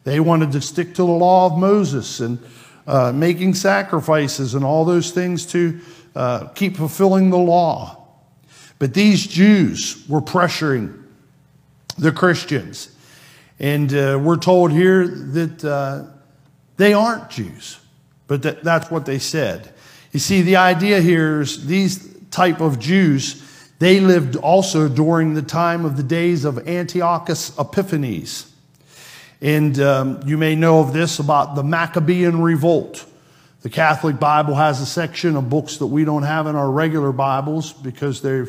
They 0.05 0.21
wanted 0.21 0.53
to 0.53 0.61
stick 0.61 0.95
to 0.95 1.03
the 1.03 1.05
law 1.05 1.47
of 1.47 1.59
Moses 1.59 2.21
and 2.21 2.39
uh, 2.87 3.13
making 3.13 3.55
sacrifices 3.55 4.55
and 4.55 4.65
all 4.65 4.85
those 4.85 5.11
things 5.11 5.45
to 5.47 5.81
uh, 6.17 6.49
keep 6.49 6.77
fulfilling 6.77 7.31
the 7.31 7.39
law. 7.39 8.07
But 8.79 8.95
these 8.95 9.27
Jews 9.27 10.09
were 10.09 10.23
pressuring 10.23 11.05
the 11.99 12.13
Christians. 12.13 12.91
And 13.59 13.93
uh, 13.93 14.19
we're 14.23 14.39
told 14.39 14.73
here 14.73 15.07
that 15.07 15.65
uh, 15.65 16.05
they 16.79 16.95
aren't 16.95 17.29
Jews, 17.29 17.79
but 18.27 18.43
that, 18.43 18.65
that's 18.65 18.91
what 18.91 19.05
they 19.05 19.19
said. 19.19 19.75
You 20.13 20.21
see, 20.21 20.41
the 20.41 20.57
idea 20.57 21.03
here 21.03 21.43
is 21.43 21.67
these 21.67 22.17
type 22.31 22.61
of 22.61 22.79
Jews, 22.79 23.45
They 23.79 24.01
lived 24.01 24.35
also 24.37 24.89
during 24.89 25.35
the 25.35 25.43
time 25.43 25.85
of 25.85 25.97
the 25.97 26.03
days 26.03 26.45
of 26.45 26.67
Antiochus 26.67 27.57
Epiphanes. 27.59 28.53
And 29.41 29.79
um, 29.79 30.21
you 30.27 30.37
may 30.37 30.57
know 30.57 30.81
of 30.81 30.93
this 30.93 31.21
about 31.21 31.55
the 31.55 31.63
Maccabean 31.63 32.43
revolt. 32.43 33.07
The 33.63 33.71
Catholic 33.71 34.19
Bible 34.19 34.57
has 34.57 34.81
a 34.81 34.87
section 34.87 35.37
of 35.37 35.49
books 35.49 35.77
that 35.77 35.87
we 35.87 36.05
don't 36.05 36.25
have 36.25 36.47
in 36.49 36.57
our 36.57 36.71
regular 36.71 37.13
Bibles 37.13 37.73
because 37.73 38.23
they 38.23 38.45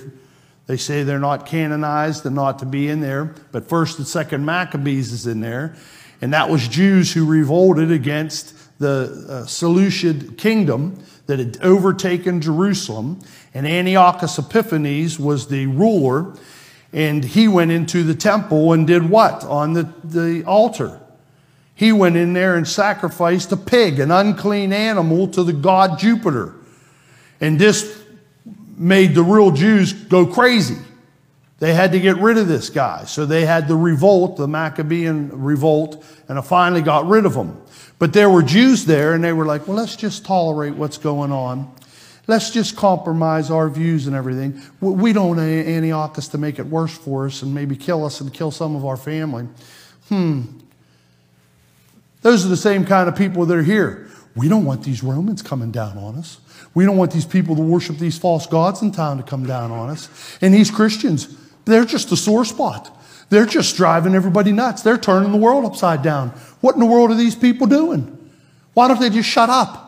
they 0.66 0.78
say 0.78 1.02
they're 1.02 1.18
not 1.18 1.48
canonized 1.48 2.28
and 2.28 2.36
not 2.36 2.60
to 2.60 2.66
be 2.66 2.90
in 2.90 3.02
there. 3.02 3.34
But 3.52 3.68
first 3.68 3.98
and 3.98 4.08
second 4.08 4.46
Maccabees 4.46 5.12
is 5.12 5.26
in 5.26 5.42
there. 5.42 5.76
And 6.22 6.34
that 6.34 6.50
was 6.50 6.68
Jews 6.68 7.14
who 7.14 7.26
revolted 7.26 7.92
against 7.92 8.56
the 8.80 9.26
uh, 9.30 9.46
Seleucid 9.46 10.38
kingdom 10.38 11.04
that 11.28 11.40
had 11.40 11.58
overtaken 11.62 12.42
Jerusalem. 12.42 13.20
And 13.54 13.68
Antiochus 13.68 14.38
Epiphanes 14.38 15.20
was 15.20 15.48
the 15.48 15.68
ruler. 15.68 16.36
And 16.92 17.24
he 17.24 17.48
went 17.48 17.72
into 17.72 18.04
the 18.04 18.16
temple 18.16 18.74
and 18.74 18.88
did 18.88 19.10
what 19.10 19.44
on 19.44 19.74
the, 19.74 19.94
the 20.04 20.44
altar? 20.46 21.00
He 21.76 21.92
went 21.94 22.18
in 22.18 22.34
there 22.34 22.58
and 22.58 22.68
sacrificed 22.68 23.52
a 23.54 23.58
pig, 23.58 24.00
an 24.00 24.12
unclean 24.12 24.74
animal, 24.74 25.28
to 25.30 25.44
the 25.44 25.54
god 25.54 26.00
Jupiter. 26.00 26.56
And 27.40 27.58
this 27.58 28.04
made 28.76 29.16
the 29.16 29.24
real 29.24 29.52
Jews 29.52 29.94
go 29.94 30.26
crazy. 30.26 30.78
They 31.60 31.74
had 31.74 31.92
to 31.92 32.00
get 32.00 32.18
rid 32.18 32.38
of 32.38 32.48
this 32.48 32.70
guy. 32.70 33.04
So 33.06 33.26
they 33.26 33.46
had 33.46 33.68
the 33.68 33.76
revolt, 33.76 34.38
the 34.38 34.48
Maccabean 34.48 35.42
revolt, 35.44 36.04
and 36.28 36.44
finally 36.46 36.82
got 36.82 37.08
rid 37.08 37.26
of 37.26 37.36
him. 37.36 37.62
But 38.00 38.14
there 38.14 38.30
were 38.30 38.42
Jews 38.42 38.86
there, 38.86 39.14
and 39.14 39.24
they 39.24 39.34
were 39.34 39.46
like, 39.46 39.68
well, 39.68 39.76
let's 39.76 39.98
just 39.98 40.26
tolerate 40.26 40.76
what's 40.76 40.98
going 40.98 41.34
on. 41.34 41.70
Let's 42.28 42.52
just 42.52 42.78
compromise 42.78 43.52
our 43.52 43.70
views 43.70 44.08
and 44.08 44.16
everything. 44.16 44.62
We 44.80 45.14
don't 45.14 45.30
want 45.30 45.40
Antiochus 45.42 46.28
to 46.30 46.38
make 46.38 46.60
it 46.60 46.66
worse 46.68 46.96
for 46.96 47.26
us 47.26 47.42
and 47.42 47.54
maybe 47.54 47.76
kill 47.76 48.06
us 48.06 48.22
and 48.22 48.34
kill 48.34 48.52
some 48.52 48.76
of 48.76 48.86
our 48.86 48.98
family. 48.98 49.48
Hmm. 50.10 50.44
Those 52.22 52.46
are 52.46 52.50
the 52.50 52.58
same 52.58 52.86
kind 52.86 53.10
of 53.10 53.16
people 53.16 53.46
that 53.46 53.58
are 53.58 53.64
here. 53.64 54.10
We 54.36 54.48
don't 54.48 54.64
want 54.64 54.84
these 54.84 55.04
Romans 55.04 55.42
coming 55.42 55.72
down 55.72 55.98
on 55.98 56.16
us. 56.16 56.40
We 56.76 56.86
don't 56.86 56.98
want 56.98 57.12
these 57.12 57.26
people 57.26 57.56
to 57.56 57.62
worship 57.62 57.98
these 57.98 58.18
false 58.18 58.46
gods 58.46 58.82
in 58.82 58.92
town 58.92 59.18
to 59.18 59.24
come 59.24 59.46
down 59.46 59.72
on 59.72 59.90
us. 59.90 60.38
And 60.40 60.54
these 60.54 60.70
Christians, 60.70 61.36
they're 61.70 61.86
just 61.86 62.12
a 62.12 62.18
sore 62.18 62.46
spot. 62.46 62.96
They're 63.30 63.46
just 63.46 63.78
driving 63.78 64.16
everybody 64.16 64.52
nuts. 64.52 64.82
They're 64.82 64.98
turning 64.98 65.32
the 65.32 65.38
world 65.38 65.66
upside 65.66 66.02
down. 66.02 66.30
What 66.62 66.74
in 66.74 66.80
the 66.80 66.86
world 66.86 67.12
are 67.12 67.16
these 67.16 67.36
people 67.36 67.68
doing? 67.68 68.16
Why 68.74 68.88
don't 68.88 69.00
they 69.00 69.10
just 69.10 69.30
shut 69.30 69.50
up? 69.50 69.86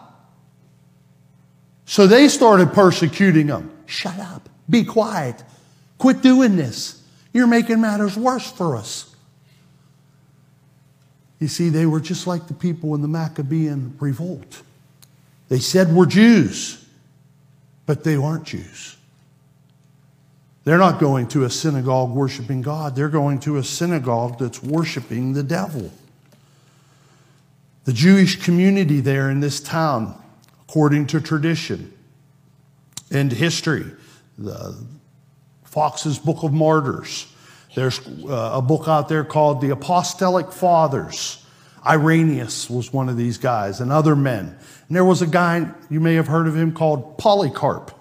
So 1.86 2.08
they 2.08 2.28
started 2.28 2.72
persecuting 2.72 3.48
them. 3.48 3.72
Shut 3.86 4.18
up. 4.20 4.48
Be 4.70 4.84
quiet. 4.84 5.44
Quit 5.98 6.22
doing 6.22 6.56
this. 6.56 7.04
You're 7.34 7.48
making 7.48 7.82
matters 7.82 8.16
worse 8.16 8.50
for 8.52 8.76
us. 8.76 9.14
You 11.40 11.48
see, 11.48 11.70
they 11.70 11.86
were 11.86 12.00
just 12.00 12.28
like 12.28 12.48
the 12.48 12.54
people 12.54 12.94
in 12.94 13.02
the 13.02 13.08
Maccabean 13.08 13.98
revolt. 14.00 14.62
They 15.50 15.60
said 15.60 15.92
we're 15.92 16.06
Jews, 16.06 16.86
but 17.86 18.04
they 18.04 18.16
aren't 18.16 18.46
Jews. 18.46 18.96
They're 20.64 20.78
not 20.78 21.00
going 21.00 21.28
to 21.30 21.44
a 21.44 21.50
synagogue 21.50 22.12
worshiping 22.12 22.62
God, 22.62 22.96
they're 22.96 23.10
going 23.10 23.40
to 23.42 23.58
a 23.58 23.64
synagogue 23.64 24.40
that's 24.40 24.62
worshiping 24.62 25.34
the 25.34 25.44
devil. 25.44 25.92
The 27.86 27.94
Jewish 27.94 28.44
community 28.44 29.00
there 29.00 29.30
in 29.32 29.40
this 29.40 29.60
town, 29.60 30.16
according 30.68 31.08
to 31.08 31.20
tradition 31.20 31.92
and 33.10 33.32
history, 33.32 33.86
the 34.38 34.78
Fox's 35.64 36.20
Book 36.20 36.44
of 36.44 36.54
Martyrs, 36.54 37.28
there's 37.74 38.00
uh, 38.08 38.52
a 38.54 38.62
book 38.62 38.88
out 38.88 39.08
there 39.08 39.24
called 39.24 39.62
The 39.62 39.70
Apostolic 39.70 40.52
Fathers. 40.52 41.44
Irenaeus 41.86 42.70
was 42.70 42.94
one 42.94 43.10
of 43.10 43.18
these 43.18 43.38
guys, 43.38 43.80
and 43.80 43.92
other 43.92 44.16
men. 44.16 44.56
And 44.88 44.96
there 44.96 45.06
was 45.06 45.22
a 45.22 45.28
guy, 45.28 45.72
you 45.90 46.00
may 46.00 46.16
have 46.16 46.28
heard 46.28 46.48
of 46.48 46.56
him, 46.56 46.74
called 46.74 47.18
Polycarp. 47.18 47.92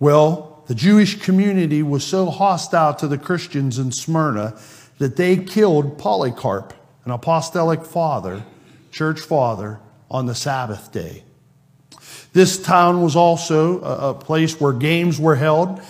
Well, 0.00 0.45
the 0.66 0.74
Jewish 0.74 1.20
community 1.20 1.82
was 1.82 2.04
so 2.04 2.26
hostile 2.26 2.94
to 2.94 3.06
the 3.06 3.18
Christians 3.18 3.78
in 3.78 3.92
Smyrna 3.92 4.58
that 4.98 5.16
they 5.16 5.36
killed 5.36 5.98
Polycarp, 5.98 6.72
an 7.04 7.12
apostolic 7.12 7.84
father, 7.84 8.44
church 8.90 9.20
father, 9.20 9.78
on 10.10 10.26
the 10.26 10.34
Sabbath 10.34 10.92
day. 10.92 11.22
This 12.32 12.62
town 12.62 13.02
was 13.02 13.16
also 13.16 13.80
a, 13.80 14.14
place 14.14 14.60
where 14.60 14.72
games 14.72 15.18
were 15.18 15.36
held 15.36 15.80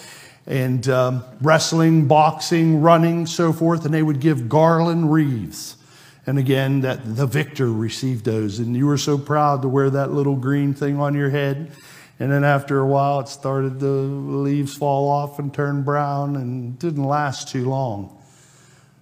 and 0.46 0.88
um, 0.88 1.24
wrestling, 1.40 2.06
boxing, 2.06 2.80
running, 2.80 3.26
so 3.26 3.52
forth, 3.52 3.84
and 3.84 3.92
they 3.92 4.02
would 4.02 4.20
give 4.20 4.48
garland 4.48 5.12
wreaths. 5.12 5.76
And 6.24 6.38
again, 6.38 6.82
that 6.82 7.16
the 7.16 7.26
victor 7.26 7.72
received 7.72 8.24
those, 8.24 8.58
and 8.58 8.76
you 8.76 8.86
were 8.86 8.98
so 8.98 9.18
proud 9.18 9.62
to 9.62 9.68
wear 9.68 9.90
that 9.90 10.12
little 10.12 10.36
green 10.36 10.74
thing 10.74 11.00
on 11.00 11.14
your 11.14 11.30
head. 11.30 11.72
And 12.18 12.32
then 12.32 12.44
after 12.44 12.78
a 12.78 12.86
while, 12.86 13.20
it 13.20 13.28
started 13.28 13.78
the 13.78 13.86
leaves 13.86 14.74
fall 14.74 15.08
off 15.08 15.38
and 15.38 15.52
turn 15.52 15.82
brown 15.82 16.36
and 16.36 16.78
didn't 16.78 17.04
last 17.04 17.48
too 17.48 17.68
long. 17.68 18.16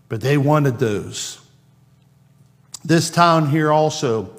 But 0.08 0.20
they 0.20 0.36
wanted 0.36 0.78
those. 0.78 1.40
This 2.84 3.10
town 3.10 3.50
here 3.50 3.72
also, 3.72 4.30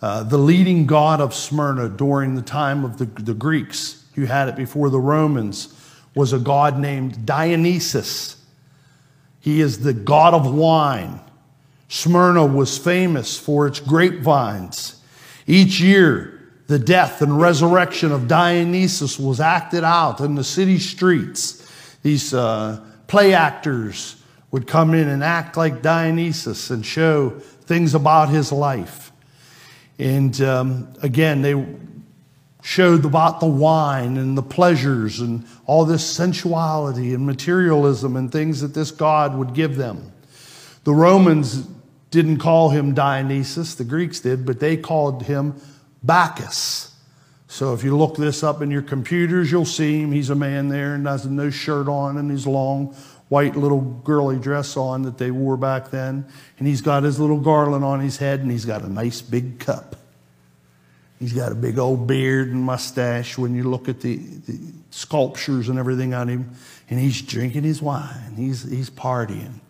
uh, 0.00 0.22
the 0.22 0.38
leading 0.38 0.86
god 0.86 1.20
of 1.20 1.34
Smyrna 1.34 1.88
during 1.88 2.34
the 2.34 2.42
time 2.42 2.84
of 2.84 2.98
the, 2.98 3.04
the 3.04 3.34
Greeks, 3.34 4.04
who 4.14 4.24
had 4.24 4.48
it 4.48 4.56
before 4.56 4.88
the 4.88 4.98
Romans, 4.98 5.74
was 6.14 6.32
a 6.32 6.38
god 6.38 6.78
named 6.78 7.26
Dionysus. 7.26 8.42
He 9.40 9.60
is 9.60 9.80
the 9.80 9.92
god 9.92 10.32
of 10.34 10.52
wine. 10.52 11.20
Smyrna 11.88 12.46
was 12.46 12.78
famous 12.78 13.38
for 13.38 13.66
its 13.66 13.78
grapevines. 13.78 15.00
Each 15.46 15.78
year, 15.78 16.35
the 16.66 16.78
death 16.78 17.22
and 17.22 17.40
resurrection 17.40 18.12
of 18.12 18.26
Dionysus 18.26 19.18
was 19.18 19.40
acted 19.40 19.84
out 19.84 20.20
in 20.20 20.34
the 20.34 20.44
city 20.44 20.78
streets. 20.78 21.62
These 22.02 22.34
uh, 22.34 22.84
play 23.06 23.34
actors 23.34 24.20
would 24.50 24.66
come 24.66 24.94
in 24.94 25.08
and 25.08 25.22
act 25.22 25.56
like 25.56 25.82
Dionysus 25.82 26.70
and 26.70 26.84
show 26.84 27.30
things 27.30 27.94
about 27.94 28.28
his 28.28 28.50
life. 28.50 29.12
And 29.98 30.40
um, 30.40 30.92
again, 31.02 31.42
they 31.42 31.64
showed 32.62 33.04
about 33.04 33.38
the 33.38 33.46
wine 33.46 34.16
and 34.16 34.36
the 34.36 34.42
pleasures 34.42 35.20
and 35.20 35.46
all 35.66 35.84
this 35.84 36.04
sensuality 36.04 37.14
and 37.14 37.24
materialism 37.24 38.16
and 38.16 38.30
things 38.30 38.60
that 38.60 38.74
this 38.74 38.90
God 38.90 39.36
would 39.36 39.54
give 39.54 39.76
them. 39.76 40.12
The 40.82 40.92
Romans 40.92 41.66
didn't 42.10 42.38
call 42.38 42.70
him 42.70 42.94
Dionysus, 42.94 43.76
the 43.76 43.84
Greeks 43.84 44.20
did, 44.20 44.44
but 44.44 44.58
they 44.58 44.76
called 44.76 45.24
him 45.24 45.60
Bacchus. 46.06 46.94
So 47.48 47.74
if 47.74 47.84
you 47.84 47.96
look 47.96 48.16
this 48.16 48.42
up 48.42 48.62
in 48.62 48.70
your 48.70 48.82
computers, 48.82 49.50
you'll 49.50 49.64
see 49.64 50.00
him. 50.00 50.12
He's 50.12 50.30
a 50.30 50.34
man 50.34 50.68
there 50.68 50.94
and 50.94 51.06
has 51.06 51.26
no 51.26 51.50
shirt 51.50 51.88
on 51.88 52.18
and 52.18 52.30
his 52.30 52.46
long 52.46 52.94
white 53.28 53.56
little 53.56 53.80
girly 53.80 54.38
dress 54.38 54.76
on 54.76 55.02
that 55.02 55.18
they 55.18 55.30
wore 55.30 55.56
back 55.56 55.90
then. 55.90 56.26
And 56.58 56.68
he's 56.68 56.80
got 56.80 57.02
his 57.02 57.18
little 57.18 57.40
garland 57.40 57.84
on 57.84 58.00
his 58.00 58.18
head 58.18 58.40
and 58.40 58.50
he's 58.50 58.64
got 58.64 58.82
a 58.82 58.88
nice 58.88 59.20
big 59.20 59.58
cup. 59.58 59.96
He's 61.18 61.32
got 61.32 61.50
a 61.50 61.54
big 61.54 61.78
old 61.78 62.06
beard 62.06 62.48
and 62.48 62.62
mustache 62.62 63.38
when 63.38 63.54
you 63.54 63.64
look 63.64 63.88
at 63.88 64.00
the, 64.00 64.16
the 64.16 64.58
sculptures 64.90 65.68
and 65.68 65.78
everything 65.78 66.12
on 66.12 66.28
him. 66.28 66.50
And 66.90 67.00
he's 67.00 67.22
drinking 67.22 67.62
his 67.62 67.80
wine. 67.80 68.34
He's, 68.36 68.62
he's 68.62 68.90
partying. 68.90 69.60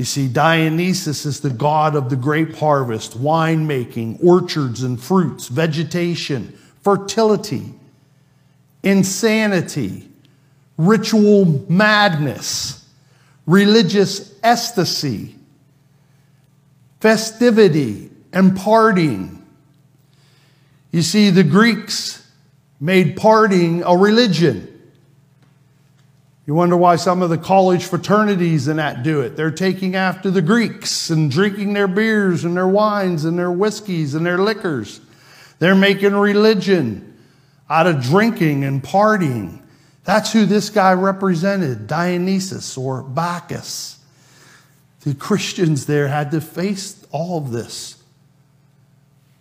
You 0.00 0.06
see, 0.06 0.28
Dionysus 0.28 1.26
is 1.26 1.40
the 1.40 1.50
god 1.50 1.94
of 1.94 2.08
the 2.08 2.16
grape 2.16 2.56
harvest, 2.56 3.20
winemaking, 3.22 4.24
orchards 4.24 4.82
and 4.82 4.98
fruits, 4.98 5.48
vegetation, 5.48 6.58
fertility, 6.82 7.74
insanity, 8.82 10.08
ritual 10.78 11.66
madness, 11.70 12.88
religious 13.44 14.34
ecstasy, 14.42 15.34
festivity, 17.00 18.10
and 18.32 18.52
partying. 18.52 19.42
You 20.92 21.02
see, 21.02 21.28
the 21.28 21.44
Greeks 21.44 22.26
made 22.80 23.18
partying 23.18 23.82
a 23.84 23.98
religion. 23.98 24.66
You 26.50 26.56
wonder 26.56 26.76
why 26.76 26.96
some 26.96 27.22
of 27.22 27.30
the 27.30 27.38
college 27.38 27.84
fraternities 27.84 28.66
and 28.66 28.80
that 28.80 29.04
do 29.04 29.20
it. 29.20 29.36
They're 29.36 29.52
taking 29.52 29.94
after 29.94 30.32
the 30.32 30.42
Greeks 30.42 31.08
and 31.08 31.30
drinking 31.30 31.74
their 31.74 31.86
beers 31.86 32.44
and 32.44 32.56
their 32.56 32.66
wines 32.66 33.24
and 33.24 33.38
their 33.38 33.52
whiskeys 33.52 34.16
and 34.16 34.26
their 34.26 34.36
liquors. 34.36 35.00
They're 35.60 35.76
making 35.76 36.12
religion 36.12 37.16
out 37.70 37.86
of 37.86 38.02
drinking 38.02 38.64
and 38.64 38.82
partying. 38.82 39.62
That's 40.02 40.32
who 40.32 40.44
this 40.44 40.70
guy 40.70 40.92
represented 40.94 41.86
Dionysus 41.86 42.76
or 42.76 43.04
Bacchus. 43.04 44.00
The 45.02 45.14
Christians 45.14 45.86
there 45.86 46.08
had 46.08 46.32
to 46.32 46.40
face 46.40 47.00
all 47.12 47.38
of 47.38 47.52
this 47.52 48.02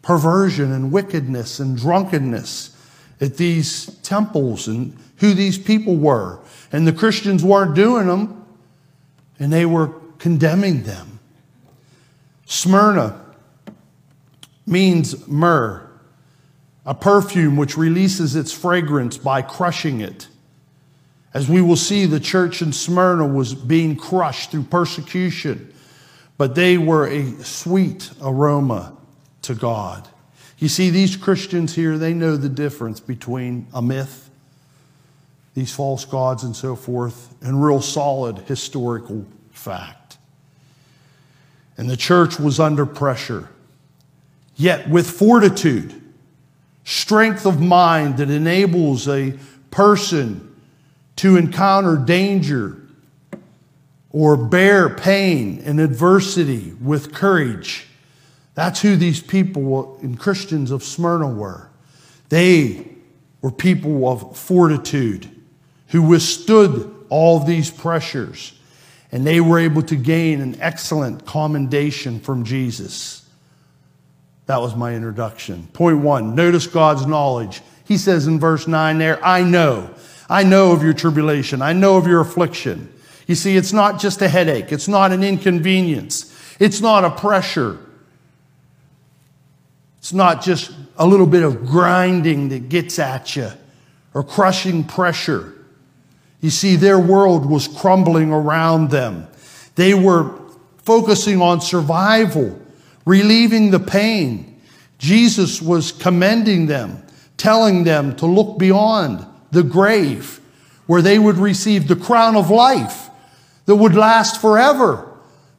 perversion 0.04 0.72
and 0.72 0.92
wickedness 0.92 1.60
and 1.60 1.76
drunkenness 1.76 2.78
at 3.20 3.38
these 3.38 3.88
temples 4.04 4.68
and 4.68 4.96
who 5.18 5.34
these 5.34 5.58
people 5.58 5.96
were. 5.96 6.40
And 6.72 6.88
the 6.88 6.94
Christians 6.94 7.44
weren't 7.44 7.76
doing 7.76 8.08
them, 8.08 8.46
and 9.40 9.52
they 9.52 9.66
were 9.66 9.88
condemning 10.20 10.84
them. 10.84 11.20
Smyrna 12.46 13.20
means 14.66 15.28
myrrh, 15.28 15.90
a 16.86 16.94
perfume 16.94 17.58
which 17.58 17.78
releases 17.78 18.36
its 18.36 18.52
fragrance 18.52 19.18
by 19.18 19.42
crushing 19.42 20.02
it. 20.02 20.28
As 21.34 21.48
we 21.48 21.62
will 21.62 21.76
see, 21.76 22.06
the 22.06 22.20
church 22.20 22.62
in 22.62 22.74
Smyrna 22.74 23.26
was 23.26 23.54
being 23.54 23.96
crushed 23.96 24.52
through 24.52 24.64
persecution, 24.64 25.74
but 26.38 26.56
they 26.56 26.78
were 26.78 27.08
a 27.08 27.32
sweet 27.44 28.10
aroma 28.22 28.96
to 29.44 29.54
God. 29.54 30.08
You 30.58 30.68
see, 30.68 30.90
these 30.90 31.16
Christians 31.16 31.76
here, 31.76 31.98
they 31.98 32.14
know 32.14 32.36
the 32.36 32.50
difference 32.50 33.00
between 33.00 33.68
a 33.74 33.82
myth, 33.82 34.29
these 35.54 35.74
false 35.74 36.06
gods 36.06 36.44
and 36.44 36.56
so 36.56 36.76
forth, 36.76 37.34
and 37.42 37.64
real 37.64 37.82
solid 37.82 38.40
historical 38.40 39.26
fact. 39.52 40.18
And 41.78 41.90
the 41.90 41.98
church 41.98 42.40
was 42.40 42.60
under 42.60 42.86
pressure, 42.86 43.50
yet 44.56 44.90
with 44.90 45.10
fortitude, 45.10 46.02
strength 46.84 47.46
of 47.46 47.62
mind 47.62 48.18
that 48.18 48.30
enables 48.30 49.08
a 49.08 49.38
person 49.72 50.56
to 51.18 51.38
encounter 51.38 51.98
danger 51.98 52.82
or 54.12 54.36
bear 54.38 54.90
pain 54.90 55.62
and 55.64 55.80
adversity 55.80 56.74
with 56.82 57.14
courage 57.14 57.90
that's 58.60 58.82
who 58.82 58.98
these 58.98 59.22
people 59.22 59.98
and 60.02 60.20
Christians 60.20 60.70
of 60.70 60.84
Smyrna 60.84 61.30
were. 61.30 61.70
They 62.28 62.90
were 63.42 63.52
people 63.52 64.06
of 64.06 64.38
fortitude 64.38 65.30
who 65.90 66.02
withstood 66.02 66.96
all 67.10 67.40
these 67.40 67.70
pressures, 67.70 68.54
and 69.12 69.26
they 69.26 69.42
were 69.42 69.60
able 69.60 69.82
to 69.84 69.96
gain 69.96 70.42
an 70.42 70.60
excellent 70.62 71.26
commendation 71.26 72.20
from 72.20 72.44
Jesus. 72.44 73.28
That 74.46 74.62
was 74.62 74.76
my 74.76 74.96
introduction. 74.96 75.68
Point 75.74 76.00
one 76.00 76.36
notice 76.36 76.68
God's 76.68 77.06
knowledge. 77.06 77.62
He 77.86 77.98
says 77.98 78.28
in 78.28 78.40
verse 78.40 78.68
9 78.68 78.98
there, 78.98 79.24
I 79.26 79.44
know. 79.44 79.94
I 80.30 80.44
know 80.44 80.72
of 80.72 80.84
your 80.84 80.94
tribulation. 80.94 81.62
I 81.62 81.74
know 81.74 81.98
of 81.98 82.06
your 82.06 82.22
affliction. 82.22 82.94
You 83.26 83.36
see, 83.36 83.58
it's 83.58 83.74
not 83.74 84.00
just 84.00 84.22
a 84.22 84.28
headache, 84.28 84.72
it's 84.72 84.88
not 84.88 85.12
an 85.12 85.24
inconvenience, 85.24 86.36
it's 86.60 86.82
not 86.82 87.04
a 87.04 87.12
pressure. 87.12 87.80
It's 90.00 90.14
not 90.14 90.42
just 90.42 90.72
a 90.98 91.06
little 91.06 91.26
bit 91.28 91.44
of 91.44 91.66
grinding 91.66 92.50
that 92.50 92.70
gets 92.70 92.98
at 93.00 93.36
you 93.36 93.52
or 94.14 94.24
crushing 94.24 94.86
pressure. 94.86 95.54
You 96.42 96.50
see, 96.50 96.76
their 96.76 97.00
world 97.00 97.46
was 97.46 97.68
crumbling 97.68 98.32
around 98.32 98.92
them. 98.92 99.28
They 99.76 99.94
were 99.94 100.34
focusing 100.84 101.42
on 101.42 101.62
survival, 101.62 102.60
relieving 103.06 103.72
the 103.72 103.80
pain. 103.80 104.62
Jesus 104.98 105.62
was 105.62 105.92
commending 105.92 106.68
them, 106.68 107.04
telling 107.38 107.84
them 107.84 108.16
to 108.18 108.26
look 108.26 108.58
beyond 108.58 109.26
the 109.52 109.64
grave, 109.64 110.40
where 110.88 111.02
they 111.02 111.20
would 111.20 111.38
receive 111.38 111.88
the 111.88 111.96
crown 111.96 112.36
of 112.36 112.50
life 112.50 113.10
that 113.66 113.76
would 113.76 113.96
last 113.96 114.42
forever. 114.42 115.06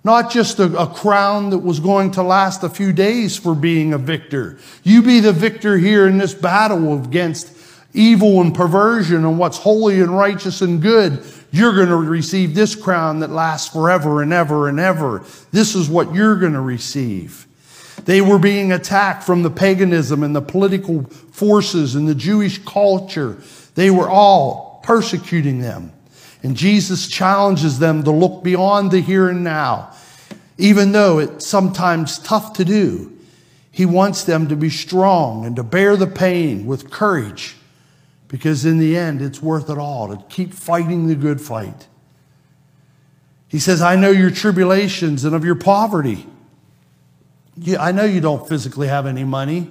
Not 0.02 0.30
just 0.30 0.58
a, 0.58 0.76
a, 0.78 0.86
crown 0.86 1.50
that 1.50 1.58
was 1.58 1.78
going 1.78 2.12
to 2.12 2.22
last 2.22 2.62
a 2.62 2.70
few 2.70 2.90
days 2.90 3.36
for 3.36 3.54
being 3.54 3.92
a 3.92 3.98
victor. 3.98 4.58
You 4.82 5.02
be 5.02 5.20
the 5.20 5.32
victor 5.32 5.76
here 5.76 6.06
in 6.06 6.16
this 6.16 6.32
battle 6.32 7.04
against 7.04 7.54
evil 7.92 8.40
and 8.40 8.54
perversion 8.54 9.24
and 9.24 9.38
what's 9.38 9.58
holy 9.58 10.00
and 10.00 10.16
righteous 10.16 10.62
and 10.62 10.80
good. 10.80 11.24
You're 11.50 11.74
going 11.74 11.88
to 11.88 11.96
receive 11.96 12.54
this 12.54 12.76
crown 12.76 13.20
that 13.20 13.30
lasts 13.30 13.72
forever 13.72 14.22
and 14.22 14.32
ever 14.32 14.68
and 14.68 14.78
ever. 14.78 15.24
This 15.50 15.74
is 15.74 15.88
what 15.88 16.14
you're 16.14 16.36
going 16.36 16.52
to 16.52 16.60
receive. 16.60 17.46
They 18.04 18.20
were 18.20 18.38
being 18.38 18.72
attacked 18.72 19.24
from 19.24 19.42
the 19.42 19.50
paganism 19.50 20.22
and 20.22 20.34
the 20.34 20.40
political 20.40 21.02
forces 21.04 21.96
and 21.96 22.08
the 22.08 22.14
Jewish 22.14 22.58
culture. 22.64 23.38
They 23.74 23.90
were 23.90 24.08
all 24.08 24.80
persecuting 24.84 25.60
them. 25.60 25.92
And 26.42 26.56
Jesus 26.56 27.08
challenges 27.08 27.78
them 27.78 28.04
to 28.04 28.10
look 28.10 28.42
beyond 28.42 28.92
the 28.92 29.00
here 29.00 29.28
and 29.28 29.44
now. 29.44 29.92
Even 30.56 30.92
though 30.92 31.18
it's 31.18 31.46
sometimes 31.46 32.18
tough 32.20 32.54
to 32.54 32.64
do, 32.64 33.12
he 33.72 33.84
wants 33.84 34.24
them 34.24 34.48
to 34.48 34.56
be 34.56 34.70
strong 34.70 35.44
and 35.44 35.56
to 35.56 35.62
bear 35.62 35.96
the 35.96 36.06
pain 36.06 36.66
with 36.66 36.90
courage 36.90 37.56
because 38.30 38.64
in 38.64 38.78
the 38.78 38.96
end, 38.96 39.20
it's 39.20 39.42
worth 39.42 39.68
it 39.68 39.76
all 39.76 40.08
to 40.08 40.24
keep 40.28 40.54
fighting 40.54 41.08
the 41.08 41.16
good 41.16 41.40
fight. 41.40 41.88
He 43.48 43.58
says, 43.58 43.82
I 43.82 43.96
know 43.96 44.10
your 44.10 44.30
tribulations 44.30 45.24
and 45.24 45.34
of 45.34 45.44
your 45.44 45.56
poverty. 45.56 46.26
I 47.76 47.90
know 47.90 48.04
you 48.04 48.20
don't 48.20 48.48
physically 48.48 48.86
have 48.86 49.04
any 49.04 49.24
money, 49.24 49.68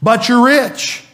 but 0.00 0.28
you're 0.28 0.44
rich. 0.44 1.04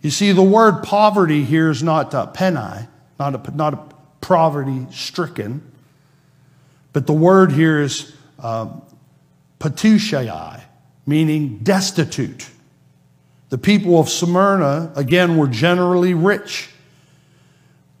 You 0.00 0.08
see, 0.08 0.32
the 0.32 0.42
word 0.42 0.82
poverty 0.82 1.44
here 1.44 1.68
is 1.68 1.82
not 1.82 2.14
uh, 2.14 2.26
penia, 2.32 2.88
not 3.18 3.46
a, 3.46 3.54
not 3.54 3.74
a 3.74 3.80
poverty 4.22 4.86
stricken. 4.90 5.60
But 6.94 7.06
the 7.06 7.12
word 7.12 7.52
here 7.52 7.82
is 7.82 8.14
um, 8.38 8.80
meaning 11.06 11.58
destitute. 11.58 12.48
The 13.52 13.58
people 13.58 14.00
of 14.00 14.08
Smyrna, 14.08 14.90
again, 14.96 15.36
were 15.36 15.46
generally 15.46 16.14
rich. 16.14 16.70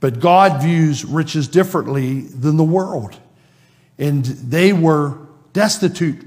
But 0.00 0.18
God 0.18 0.62
views 0.62 1.04
riches 1.04 1.46
differently 1.46 2.22
than 2.22 2.56
the 2.56 2.64
world. 2.64 3.14
And 3.98 4.24
they 4.24 4.72
were 4.72 5.18
destitute 5.52 6.26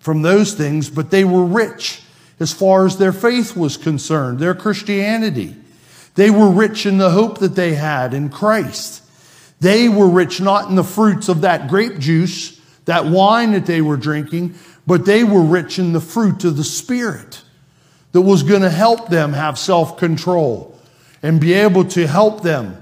from 0.00 0.22
those 0.22 0.54
things, 0.54 0.90
but 0.90 1.12
they 1.12 1.22
were 1.22 1.44
rich 1.44 2.02
as 2.40 2.52
far 2.52 2.84
as 2.84 2.98
their 2.98 3.12
faith 3.12 3.56
was 3.56 3.76
concerned, 3.76 4.40
their 4.40 4.56
Christianity. 4.56 5.54
They 6.16 6.30
were 6.30 6.50
rich 6.50 6.84
in 6.84 6.98
the 6.98 7.10
hope 7.10 7.38
that 7.38 7.54
they 7.54 7.74
had 7.74 8.12
in 8.12 8.28
Christ. 8.28 9.04
They 9.60 9.88
were 9.88 10.08
rich 10.08 10.40
not 10.40 10.68
in 10.68 10.74
the 10.74 10.82
fruits 10.82 11.28
of 11.28 11.42
that 11.42 11.68
grape 11.68 12.00
juice, 12.00 12.60
that 12.86 13.06
wine 13.06 13.52
that 13.52 13.66
they 13.66 13.82
were 13.82 13.96
drinking, 13.96 14.56
but 14.84 15.06
they 15.06 15.22
were 15.22 15.44
rich 15.44 15.78
in 15.78 15.92
the 15.92 16.00
fruit 16.00 16.42
of 16.42 16.56
the 16.56 16.64
Spirit 16.64 17.43
that 18.14 18.20
was 18.22 18.44
going 18.44 18.62
to 18.62 18.70
help 18.70 19.08
them 19.08 19.32
have 19.32 19.58
self 19.58 19.96
control 19.96 20.78
and 21.20 21.40
be 21.40 21.52
able 21.52 21.84
to 21.84 22.06
help 22.06 22.44
them 22.44 22.80